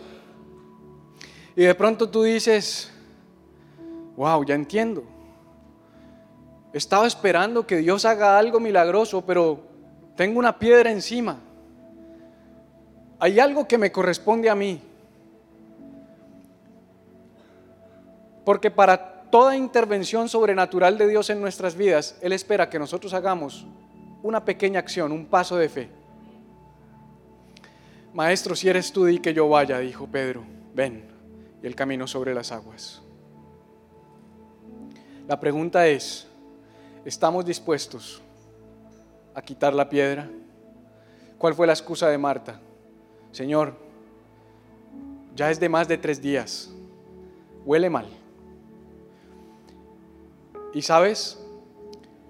Y 1.56 1.64
de 1.64 1.74
pronto 1.74 2.10
tú 2.10 2.24
dices, 2.24 2.92
wow, 4.18 4.44
ya 4.44 4.56
entiendo. 4.56 5.06
Estaba 6.74 7.08
esperando 7.08 7.66
que 7.66 7.78
Dios 7.78 8.04
haga 8.04 8.38
algo 8.38 8.60
milagroso, 8.60 9.26
pero 9.26 9.62
tengo 10.18 10.38
una 10.38 10.60
piedra 10.60 10.92
encima. 10.92 11.40
Hay 13.20 13.40
algo 13.40 13.66
que 13.70 13.78
me 13.78 13.90
corresponde 13.90 14.50
a 14.50 14.56
mí. 14.56 14.82
Porque 18.46 18.72
para 18.72 19.30
toda 19.30 19.58
intervención 19.58 20.30
sobrenatural 20.30 20.98
de 20.98 21.08
Dios 21.08 21.30
en 21.30 21.42
nuestras 21.42 21.76
vidas, 21.76 22.18
Él 22.22 22.34
espera 22.34 22.70
que 22.70 22.80
nosotros 22.80 23.14
hagamos 23.14 23.66
una 24.22 24.46
pequeña 24.46 24.80
acción, 24.80 25.12
un 25.12 25.26
paso 25.26 25.58
de 25.58 25.70
fe. 25.70 25.90
Maestro, 28.14 28.56
si 28.56 28.70
eres 28.70 28.92
tú, 28.92 29.06
di 29.06 29.20
que 29.20 29.34
yo 29.34 29.50
vaya, 29.50 29.80
dijo 29.80 30.08
Pedro, 30.08 30.44
ven, 30.76 31.04
y 31.64 31.66
el 31.66 31.76
camino 31.76 32.06
sobre 32.06 32.34
las 32.34 32.52
aguas. 32.52 33.02
La 35.28 35.40
pregunta 35.40 35.88
es, 35.88 36.28
¿estamos 37.06 37.46
dispuestos 37.46 38.22
a 39.34 39.42
quitar 39.42 39.74
la 39.74 39.90
piedra? 39.90 40.30
¿Cuál 41.38 41.56
fue 41.56 41.66
la 41.66 41.74
excusa 41.74 42.08
de 42.10 42.18
Marta? 42.18 42.60
Señor, 43.32 43.76
ya 45.36 45.50
es 45.50 45.60
de 45.60 45.70
más 45.70 45.88
de 45.88 45.98
tres 45.98 46.22
días, 46.22 46.70
huele 47.66 47.90
mal. 47.90 48.06
Y 50.74 50.82
sabes, 50.82 51.40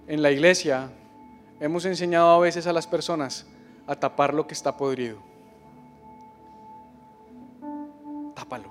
en 0.07 0.21
la 0.21 0.29
iglesia 0.29 0.89
hemos 1.61 1.85
enseñado 1.85 2.29
a 2.29 2.39
veces 2.39 2.67
a 2.67 2.73
las 2.73 2.85
personas 2.85 3.45
a 3.87 3.95
tapar 3.95 4.33
lo 4.33 4.45
que 4.45 4.53
está 4.53 4.75
podrido. 4.75 5.17
Tápalo. 8.35 8.69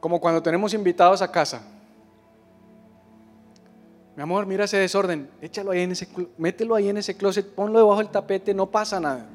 Como 0.00 0.20
cuando 0.20 0.42
tenemos 0.42 0.74
invitados 0.74 1.22
a 1.22 1.32
casa. 1.32 1.62
Mi 4.16 4.22
amor, 4.22 4.46
mira 4.46 4.64
ese 4.64 4.76
desorden, 4.76 5.28
échalo 5.40 5.72
ahí 5.72 5.80
en 5.80 5.92
ese, 5.92 6.06
mételo 6.36 6.74
ahí 6.74 6.88
en 6.88 6.98
ese 6.98 7.16
closet, 7.16 7.52
ponlo 7.52 7.80
debajo 7.80 7.98
del 7.98 8.10
tapete, 8.10 8.54
no 8.54 8.70
pasa 8.70 9.00
nada. 9.00 9.26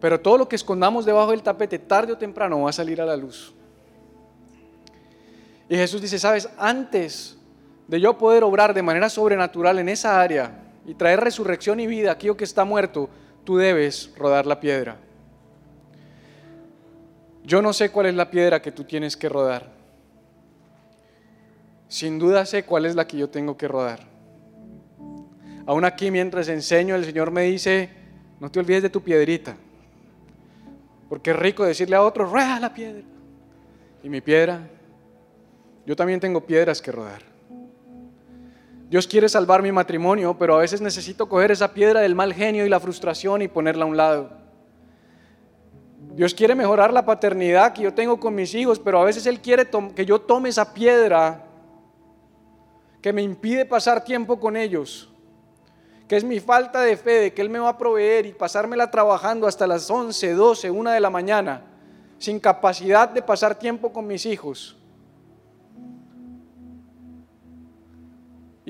Pero 0.00 0.20
todo 0.20 0.38
lo 0.38 0.48
que 0.48 0.54
escondamos 0.54 1.04
debajo 1.04 1.32
del 1.32 1.42
tapete, 1.42 1.78
tarde 1.78 2.12
o 2.12 2.18
temprano, 2.18 2.62
va 2.62 2.70
a 2.70 2.72
salir 2.72 3.00
a 3.00 3.04
la 3.04 3.16
luz. 3.16 3.54
Y 5.70 5.76
Jesús 5.76 6.02
dice, 6.02 6.18
sabes, 6.18 6.48
antes 6.58 7.38
de 7.86 8.00
yo 8.00 8.18
poder 8.18 8.42
obrar 8.42 8.74
de 8.74 8.82
manera 8.82 9.08
sobrenatural 9.08 9.78
en 9.78 9.88
esa 9.88 10.20
área 10.20 10.50
y 10.84 10.94
traer 10.94 11.20
resurrección 11.20 11.78
y 11.78 11.86
vida 11.86 12.08
a 12.08 12.14
aquello 12.14 12.36
que 12.36 12.42
está 12.42 12.64
muerto, 12.64 13.08
tú 13.44 13.56
debes 13.56 14.12
rodar 14.16 14.46
la 14.46 14.58
piedra. 14.58 14.96
Yo 17.44 17.62
no 17.62 17.72
sé 17.72 17.90
cuál 17.90 18.06
es 18.06 18.16
la 18.16 18.32
piedra 18.32 18.60
que 18.60 18.72
tú 18.72 18.82
tienes 18.82 19.16
que 19.16 19.28
rodar. 19.28 19.70
Sin 21.86 22.18
duda 22.18 22.46
sé 22.46 22.64
cuál 22.64 22.84
es 22.84 22.96
la 22.96 23.06
que 23.06 23.18
yo 23.18 23.30
tengo 23.30 23.56
que 23.56 23.68
rodar. 23.68 24.00
Aún 25.66 25.84
aquí 25.84 26.10
mientras 26.10 26.48
enseño, 26.48 26.96
el 26.96 27.04
Señor 27.04 27.30
me 27.30 27.42
dice, 27.42 27.90
no 28.40 28.50
te 28.50 28.58
olvides 28.58 28.82
de 28.82 28.90
tu 28.90 29.02
piedrita. 29.02 29.54
Porque 31.08 31.30
es 31.30 31.36
rico 31.36 31.64
decirle 31.64 31.94
a 31.94 32.02
otro, 32.02 32.24
rueda 32.24 32.58
la 32.58 32.74
piedra. 32.74 33.04
Y 34.02 34.08
mi 34.08 34.20
piedra 34.20 34.68
yo 35.90 35.96
también 35.96 36.20
tengo 36.20 36.40
piedras 36.42 36.80
que 36.80 36.92
rodar. 36.92 37.20
Dios 38.88 39.08
quiere 39.08 39.28
salvar 39.28 39.60
mi 39.60 39.72
matrimonio, 39.72 40.36
pero 40.38 40.54
a 40.54 40.58
veces 40.58 40.80
necesito 40.80 41.28
coger 41.28 41.50
esa 41.50 41.74
piedra 41.74 41.98
del 41.98 42.14
mal 42.14 42.32
genio 42.32 42.64
y 42.64 42.68
la 42.68 42.78
frustración 42.78 43.42
y 43.42 43.48
ponerla 43.48 43.82
a 43.82 43.88
un 43.88 43.96
lado. 43.96 44.30
Dios 46.14 46.32
quiere 46.32 46.54
mejorar 46.54 46.92
la 46.92 47.04
paternidad 47.04 47.72
que 47.72 47.82
yo 47.82 47.92
tengo 47.92 48.20
con 48.20 48.36
mis 48.36 48.54
hijos, 48.54 48.78
pero 48.78 49.00
a 49.00 49.04
veces 49.04 49.26
Él 49.26 49.40
quiere 49.40 49.68
que 49.96 50.06
yo 50.06 50.20
tome 50.20 50.50
esa 50.50 50.72
piedra 50.72 51.44
que 53.02 53.12
me 53.12 53.22
impide 53.22 53.66
pasar 53.66 54.04
tiempo 54.04 54.38
con 54.38 54.56
ellos, 54.56 55.10
que 56.06 56.16
es 56.16 56.22
mi 56.22 56.38
falta 56.38 56.82
de 56.82 56.96
fe 56.96 57.14
de 57.14 57.34
que 57.34 57.42
Él 57.42 57.50
me 57.50 57.58
va 57.58 57.70
a 57.70 57.78
proveer 57.78 58.26
y 58.26 58.32
pasármela 58.32 58.92
trabajando 58.92 59.44
hasta 59.44 59.66
las 59.66 59.90
11, 59.90 60.34
12, 60.34 60.70
1 60.70 60.90
de 60.92 61.00
la 61.00 61.10
mañana, 61.10 61.64
sin 62.20 62.38
capacidad 62.38 63.08
de 63.08 63.22
pasar 63.22 63.58
tiempo 63.58 63.92
con 63.92 64.06
mis 64.06 64.24
hijos. 64.24 64.76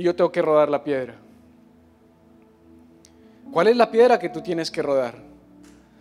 Y 0.01 0.03
yo 0.03 0.17
tengo 0.17 0.33
que 0.33 0.41
rodar 0.41 0.71
la 0.71 0.83
piedra. 0.83 1.15
¿Cuál 3.53 3.69
es 3.69 3.77
la 3.77 3.91
piedra 3.91 4.19
que 4.19 4.31
tú 4.31 4.41
tienes 4.41 4.71
que 4.71 4.81
rodar? 4.81 5.15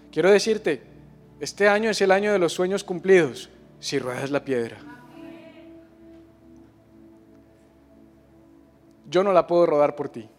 Quiero 0.10 0.32
decirte, 0.32 0.82
este 1.42 1.68
año 1.68 1.90
es 1.90 2.00
el 2.00 2.12
año 2.12 2.32
de 2.32 2.40
los 2.40 2.54
sueños 2.54 2.86
cumplidos 2.86 3.50
si 3.82 4.00
ruedas 4.00 4.32
la 4.32 4.46
piedra. 4.46 4.78
Yo 9.10 9.22
no 9.22 9.34
la 9.34 9.46
puedo 9.46 9.66
rodar 9.66 9.98
por 9.98 10.08
ti. 10.08 10.30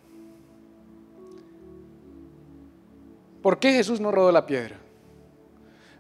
¿Por 3.43 3.59
qué 3.59 3.73
Jesús 3.75 4.01
no 4.01 4.11
rodó 4.11 4.33
la 4.33 4.47
piedra? 4.47 4.79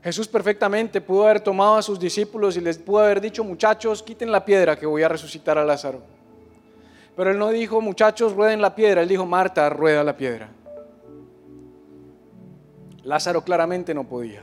Jesús 0.02 0.28
perfectamente 0.28 1.02
pudo 1.02 1.24
haber 1.24 1.40
tomado 1.42 1.76
a 1.76 1.82
sus 1.82 2.00
discípulos 2.00 2.56
y 2.56 2.62
les 2.62 2.78
pudo 2.78 3.00
haber 3.00 3.20
dicho, 3.20 3.44
muchachos, 3.44 4.02
quiten 4.02 4.32
la 4.32 4.46
piedra 4.46 4.78
que 4.78 4.86
voy 4.86 5.02
a 5.02 5.08
resucitar 5.08 5.58
a 5.58 5.64
Lázaro. 5.66 6.19
Pero 7.20 7.32
él 7.32 7.38
no 7.38 7.50
dijo, 7.50 7.82
muchachos, 7.82 8.32
rueden 8.34 8.62
la 8.62 8.74
piedra. 8.74 9.02
Él 9.02 9.08
dijo, 9.08 9.26
Marta, 9.26 9.68
rueda 9.68 10.02
la 10.02 10.16
piedra. 10.16 10.48
Lázaro 13.02 13.44
claramente 13.44 13.92
no 13.92 14.08
podía. 14.08 14.42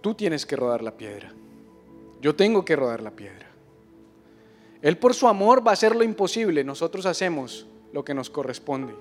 Tú 0.00 0.12
tienes 0.12 0.44
que 0.44 0.56
rodar 0.56 0.82
la 0.82 0.90
piedra. 0.90 1.32
Yo 2.20 2.34
tengo 2.34 2.64
que 2.64 2.74
rodar 2.74 3.00
la 3.00 3.12
piedra. 3.12 3.46
Él 4.82 4.98
por 4.98 5.14
su 5.14 5.28
amor 5.28 5.64
va 5.64 5.70
a 5.70 5.74
hacer 5.74 5.94
lo 5.94 6.02
imposible. 6.02 6.64
Nosotros 6.64 7.06
hacemos 7.06 7.64
lo 7.92 8.04
que 8.04 8.12
nos 8.12 8.28
corresponde. 8.28 8.92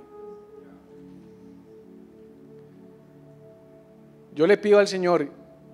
Yo 4.36 4.46
le 4.46 4.58
pido 4.58 4.78
al 4.78 4.88
Señor, 4.88 5.32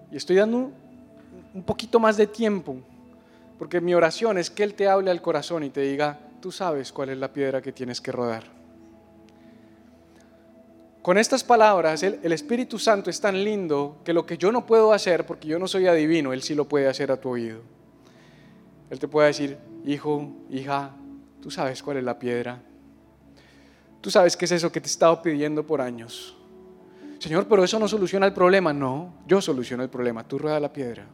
y 0.10 0.16
estoy 0.16 0.38
dando 0.38 0.72
un 1.54 1.64
poquito 1.64 2.00
más 2.00 2.16
de 2.16 2.28
tiempo, 2.28 2.78
porque 3.58 3.82
mi 3.82 3.94
oración 3.94 4.38
es 4.38 4.50
que 4.50 4.64
Él 4.64 4.74
te 4.74 4.88
hable 4.88 5.12
al 5.12 5.22
corazón 5.22 5.64
y 5.64 5.70
te 5.70 5.82
diga, 5.82 6.20
tú 6.42 6.52
sabes 6.52 6.92
cuál 6.92 7.10
es 7.10 7.18
la 7.18 7.32
piedra 7.32 7.62
que 7.62 7.72
tienes 7.72 8.02
que 8.02 8.12
rodar. 8.12 8.44
Con 11.02 11.18
estas 11.18 11.44
palabras, 11.44 12.02
el, 12.04 12.32
Espíritu 12.32 12.80
Santo 12.80 13.10
es 13.10 13.20
tan 13.20 13.44
lindo 13.44 13.98
que 14.06 14.14
lo 14.14 14.26
que 14.26 14.38
yo 14.38 14.54
no 14.54 14.66
puedo 14.66 14.94
hacer, 14.94 15.26
porque 15.26 15.50
yo 15.50 15.60
no 15.60 15.68
soy 15.68 15.86
adivino, 15.86 16.32
Él 16.32 16.42
sí 16.42 16.56
lo 16.56 16.68
puede 16.68 16.88
hacer 16.88 17.12
a 17.12 17.20
tu 17.20 17.30
oído. 17.30 17.60
Él 18.90 19.00
te 19.00 19.10
puede 19.10 19.28
decir, 19.28 19.58
hijo, 19.86 20.32
hija, 20.50 20.92
tú 21.42 21.52
sabes 21.52 21.84
cuál 21.84 21.98
es 21.98 22.06
la 22.06 22.18
piedra. 22.18 22.62
Tú 24.00 24.10
sabes 24.12 24.38
qué 24.38 24.46
es 24.46 24.52
eso 24.54 24.72
que 24.72 24.80
te 24.80 24.88
he 24.88 24.92
estado 24.92 25.22
pidiendo 25.22 25.68
por 25.68 25.82
años. 25.82 26.38
Señor, 27.20 27.48
pero 27.48 27.64
eso 27.64 27.80
no 27.80 27.88
soluciona 27.88 28.26
el 28.26 28.34
problema. 28.34 28.74
No, 28.74 29.14
yo 29.28 29.42
soluciono 29.42 29.84
el 29.84 29.90
problema. 29.90 30.28
Tú 30.28 30.38
rueda 30.40 30.60
la 30.60 30.72
piedra. 30.72 31.06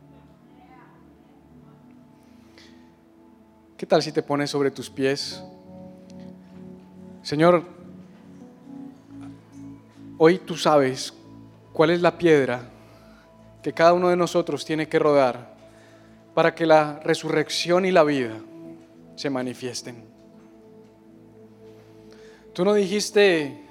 ¿Qué 3.79 3.85
tal 3.85 4.03
si 4.03 4.11
te 4.11 4.21
pones 4.21 4.49
sobre 4.49 4.71
tus 4.71 4.89
pies? 4.89 5.41
Señor, 7.23 7.63
hoy 10.17 10.39
tú 10.39 10.57
sabes 10.57 11.13
cuál 11.71 11.91
es 11.91 12.01
la 12.01 12.17
piedra 12.17 12.69
que 13.63 13.71
cada 13.71 13.93
uno 13.93 14.09
de 14.09 14.17
nosotros 14.17 14.65
tiene 14.65 14.89
que 14.89 14.99
rodar 14.99 15.55
para 16.33 16.53
que 16.53 16.65
la 16.65 16.99
resurrección 17.05 17.85
y 17.85 17.91
la 17.91 18.03
vida 18.03 18.35
se 19.15 19.29
manifiesten. 19.29 20.03
Tú 22.51 22.65
no 22.65 22.73
dijiste, 22.73 23.61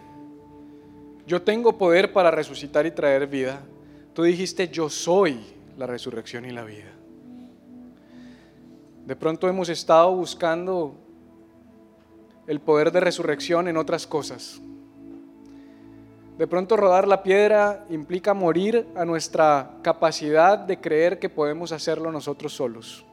yo 1.26 1.42
tengo 1.42 1.76
poder 1.76 2.14
para 2.14 2.30
resucitar 2.30 2.86
y 2.86 2.92
traer 2.92 3.26
vida. 3.26 3.60
Tú 4.14 4.22
dijiste, 4.22 4.70
yo 4.70 4.88
soy 4.88 5.38
la 5.76 5.86
resurrección 5.86 6.46
y 6.46 6.50
la 6.50 6.64
vida. 6.64 6.97
De 9.08 9.16
pronto 9.16 9.48
hemos 9.48 9.70
estado 9.70 10.14
buscando 10.14 10.94
el 12.46 12.60
poder 12.60 12.92
de 12.92 13.00
resurrección 13.00 13.66
en 13.66 13.78
otras 13.78 14.06
cosas. 14.06 14.60
De 16.36 16.46
pronto 16.46 16.76
rodar 16.76 17.08
la 17.08 17.22
piedra 17.22 17.86
implica 17.88 18.34
morir 18.34 18.86
a 18.94 19.06
nuestra 19.06 19.78
capacidad 19.80 20.58
de 20.58 20.78
creer 20.78 21.18
que 21.18 21.30
podemos 21.30 21.72
hacerlo 21.72 22.12
nosotros 22.12 22.52
solos. 22.52 23.06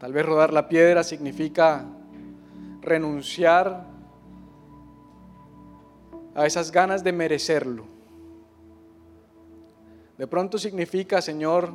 Tal 0.00 0.12
vez 0.12 0.26
rodar 0.26 0.52
la 0.52 0.68
piedra 0.68 1.04
significa 1.04 1.84
renunciar 2.80 3.86
a 6.34 6.44
esas 6.44 6.72
ganas 6.72 7.04
de 7.04 7.12
merecerlo. 7.12 7.84
De 10.18 10.26
pronto 10.26 10.58
significa, 10.58 11.22
Señor, 11.22 11.72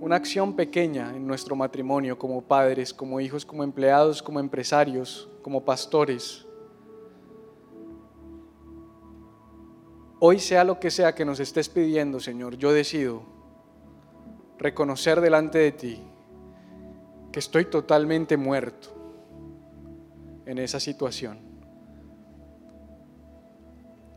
una 0.00 0.16
acción 0.16 0.54
pequeña 0.54 1.14
en 1.14 1.26
nuestro 1.26 1.56
matrimonio 1.56 2.18
como 2.18 2.42
padres, 2.42 2.94
como 2.94 3.20
hijos, 3.20 3.44
como 3.44 3.64
empleados, 3.64 4.22
como 4.22 4.38
empresarios, 4.38 5.28
como 5.42 5.64
pastores. 5.64 6.46
Hoy 10.20 10.38
sea 10.38 10.64
lo 10.64 10.78
que 10.78 10.90
sea 10.90 11.14
que 11.14 11.24
nos 11.24 11.40
estés 11.40 11.68
pidiendo, 11.68 12.20
Señor, 12.20 12.56
yo 12.56 12.72
decido 12.72 13.22
reconocer 14.58 15.20
delante 15.20 15.58
de 15.58 15.72
ti 15.72 16.02
que 17.32 17.38
estoy 17.38 17.64
totalmente 17.66 18.36
muerto 18.36 18.88
en 20.46 20.58
esa 20.58 20.80
situación. 20.80 21.38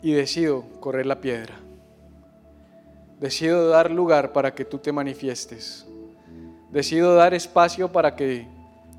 Y 0.02 0.14
decido 0.14 0.64
correr 0.80 1.06
la 1.06 1.22
piedra. 1.22 1.60
Decido 3.22 3.70
dar 3.70 3.92
lugar 3.92 4.34
para 4.34 4.54
que 4.54 4.66
tú 4.66 4.80
te 4.80 4.92
manifiestes. 4.92 5.88
Decido 6.72 7.16
dar 7.16 7.34
espacio 7.34 7.92
para 7.92 8.16
que 8.16 8.48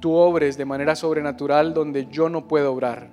tú 0.01 0.15
obres 0.15 0.57
de 0.57 0.65
manera 0.65 0.97
sobrenatural 0.97 1.75
donde 1.75 2.07
yo 2.07 2.31
no 2.31 2.49
puedo 2.49 2.73
obrar, 2.73 3.09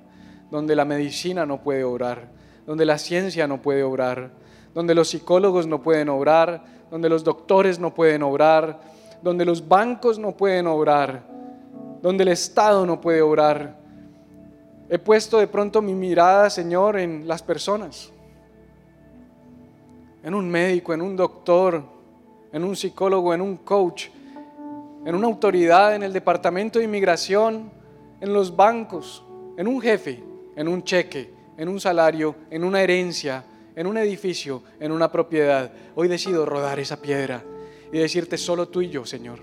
donde 0.52 0.76
la 0.76 0.86
medicina 0.86 1.46
no 1.46 1.62
puede 1.62 1.84
obrar, 1.84 2.30
donde 2.66 2.86
la 2.86 2.98
ciencia 2.98 3.48
no 3.48 3.62
puede 3.62 3.84
obrar, 3.84 4.30
donde 4.74 4.96
los 4.96 5.10
psicólogos 5.10 5.68
no 5.68 5.82
pueden 5.82 6.10
obrar, 6.10 6.64
donde 6.92 7.10
los 7.10 7.24
doctores 7.24 7.80
no 7.80 7.94
pueden 7.94 8.24
obrar, 8.24 8.80
donde 9.22 9.46
los 9.46 9.68
bancos 9.68 10.20
no 10.20 10.38
pueden 10.38 10.68
obrar, 10.68 11.24
donde 12.02 12.24
el 12.24 12.30
Estado 12.30 12.86
no 12.86 13.02
puede 13.02 13.22
obrar, 13.22 13.80
He 14.92 14.98
puesto 14.98 15.38
de 15.38 15.46
pronto 15.46 15.84
mi 15.84 15.94
mirada, 15.94 16.50
Señor, 16.50 16.98
en 16.98 17.28
las 17.28 17.44
personas, 17.44 18.12
en 20.24 20.34
un 20.34 20.50
médico, 20.50 20.94
en 20.94 21.02
un 21.02 21.16
doctor, 21.16 21.84
en 22.52 22.64
un 22.64 22.76
psicólogo, 22.76 23.34
en 23.34 23.42
un 23.42 23.58
coach, 23.58 24.08
en 25.06 25.16
una 25.16 25.28
autoridad, 25.28 25.96
en 25.96 26.04
el 26.04 26.14
departamento 26.14 26.80
de 26.80 26.86
inmigración, 26.86 27.72
en 28.20 28.34
los 28.34 28.56
bancos, 28.56 29.24
en 29.58 29.68
un 29.68 29.82
jefe, 29.82 30.24
en 30.56 30.68
un 30.68 30.84
cheque, 30.84 31.34
en 31.58 31.70
un 31.70 31.80
salario, 31.80 32.36
en 32.50 32.64
una 32.64 32.82
herencia, 32.82 33.44
en 33.76 33.88
un 33.88 33.98
edificio, 33.98 34.64
en 34.80 34.92
una 34.92 35.12
propiedad. 35.12 35.72
Hoy 35.96 36.08
decido 36.08 36.46
rodar 36.46 36.80
esa 36.80 37.02
piedra 37.02 37.44
y 37.92 37.98
decirte 37.98 38.38
solo 38.38 38.68
tú 38.68 38.82
y 38.82 38.90
yo, 38.90 39.06
Señor. 39.06 39.40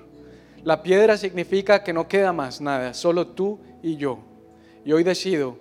La 0.62 0.82
piedra 0.82 1.16
significa 1.16 1.84
que 1.84 1.92
no 1.92 2.08
queda 2.08 2.32
más 2.32 2.60
nada, 2.60 2.92
solo 2.92 3.28
tú 3.28 3.60
y 3.82 3.96
yo. 3.96 4.18
Y 4.84 4.92
hoy 4.92 5.04
decido 5.04 5.56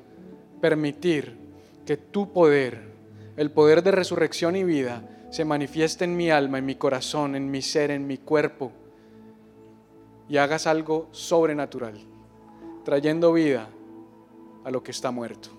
permitir 0.59 1.37
que 1.85 1.95
tu 1.95 2.33
poder, 2.33 2.94
el 3.37 3.51
poder 3.51 3.83
de 3.83 3.91
resurrección 3.91 4.55
y 4.55 4.63
vida, 4.63 5.27
se 5.29 5.45
manifieste 5.45 6.05
en 6.05 6.15
mi 6.15 6.29
alma, 6.29 6.59
en 6.59 6.65
mi 6.65 6.75
corazón, 6.75 7.35
en 7.35 7.51
mi 7.51 7.61
ser, 7.61 7.91
en 7.91 8.07
mi 8.07 8.17
cuerpo, 8.17 8.71
y 10.29 10.37
hagas 10.37 10.67
algo 10.67 11.09
sobrenatural, 11.11 11.99
trayendo 12.83 13.33
vida 13.33 13.69
a 14.63 14.71
lo 14.71 14.81
que 14.81 14.91
está 14.91 15.11
muerto. 15.11 15.49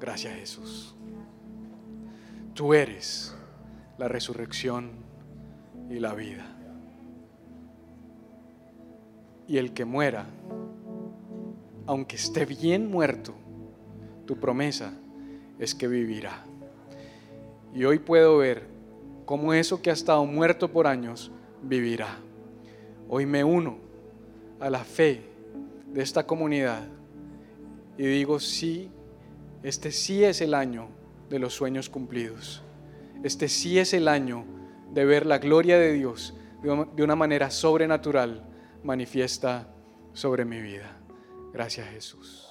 Gracias 0.00 0.34
Jesús. 0.34 0.94
Tú 2.54 2.72
eres 2.72 3.34
la 3.98 4.08
resurrección 4.08 4.92
y 5.90 5.98
la 5.98 6.14
vida 6.14 6.54
y 9.46 9.58
el 9.58 9.72
que 9.72 9.84
muera, 9.84 10.26
aunque 11.86 12.16
esté 12.16 12.46
bien 12.46 12.90
muerto, 12.90 13.34
tu 14.26 14.36
promesa 14.36 14.92
es 15.58 15.74
que 15.74 15.88
vivirá. 15.88 16.44
Y 17.74 17.84
hoy 17.84 17.98
puedo 17.98 18.38
ver 18.38 18.66
cómo 19.24 19.52
eso 19.52 19.82
que 19.82 19.90
ha 19.90 19.94
estado 19.94 20.24
muerto 20.26 20.70
por 20.70 20.86
años 20.86 21.30
vivirá. 21.62 22.18
Hoy 23.08 23.26
me 23.26 23.44
uno 23.44 23.78
a 24.60 24.70
la 24.70 24.84
fe 24.84 25.22
de 25.92 26.02
esta 26.02 26.26
comunidad 26.26 26.86
y 27.96 28.04
digo, 28.04 28.40
sí, 28.40 28.90
este 29.62 29.92
sí 29.92 30.24
es 30.24 30.40
el 30.40 30.54
año 30.54 30.88
de 31.30 31.38
los 31.38 31.54
sueños 31.54 31.88
cumplidos. 31.88 32.62
Este 33.22 33.48
sí 33.48 33.78
es 33.78 33.94
el 33.94 34.08
año 34.08 34.44
de 34.92 35.04
ver 35.04 35.26
la 35.26 35.38
gloria 35.38 35.78
de 35.78 35.92
Dios 35.92 36.34
de 36.62 37.02
una 37.02 37.16
manera 37.16 37.50
sobrenatural 37.50 38.44
manifiesta 38.82 39.68
sobre 40.12 40.44
mi 40.44 40.60
vida. 40.60 40.96
Gracias 41.52 41.88
Jesús. 41.88 42.43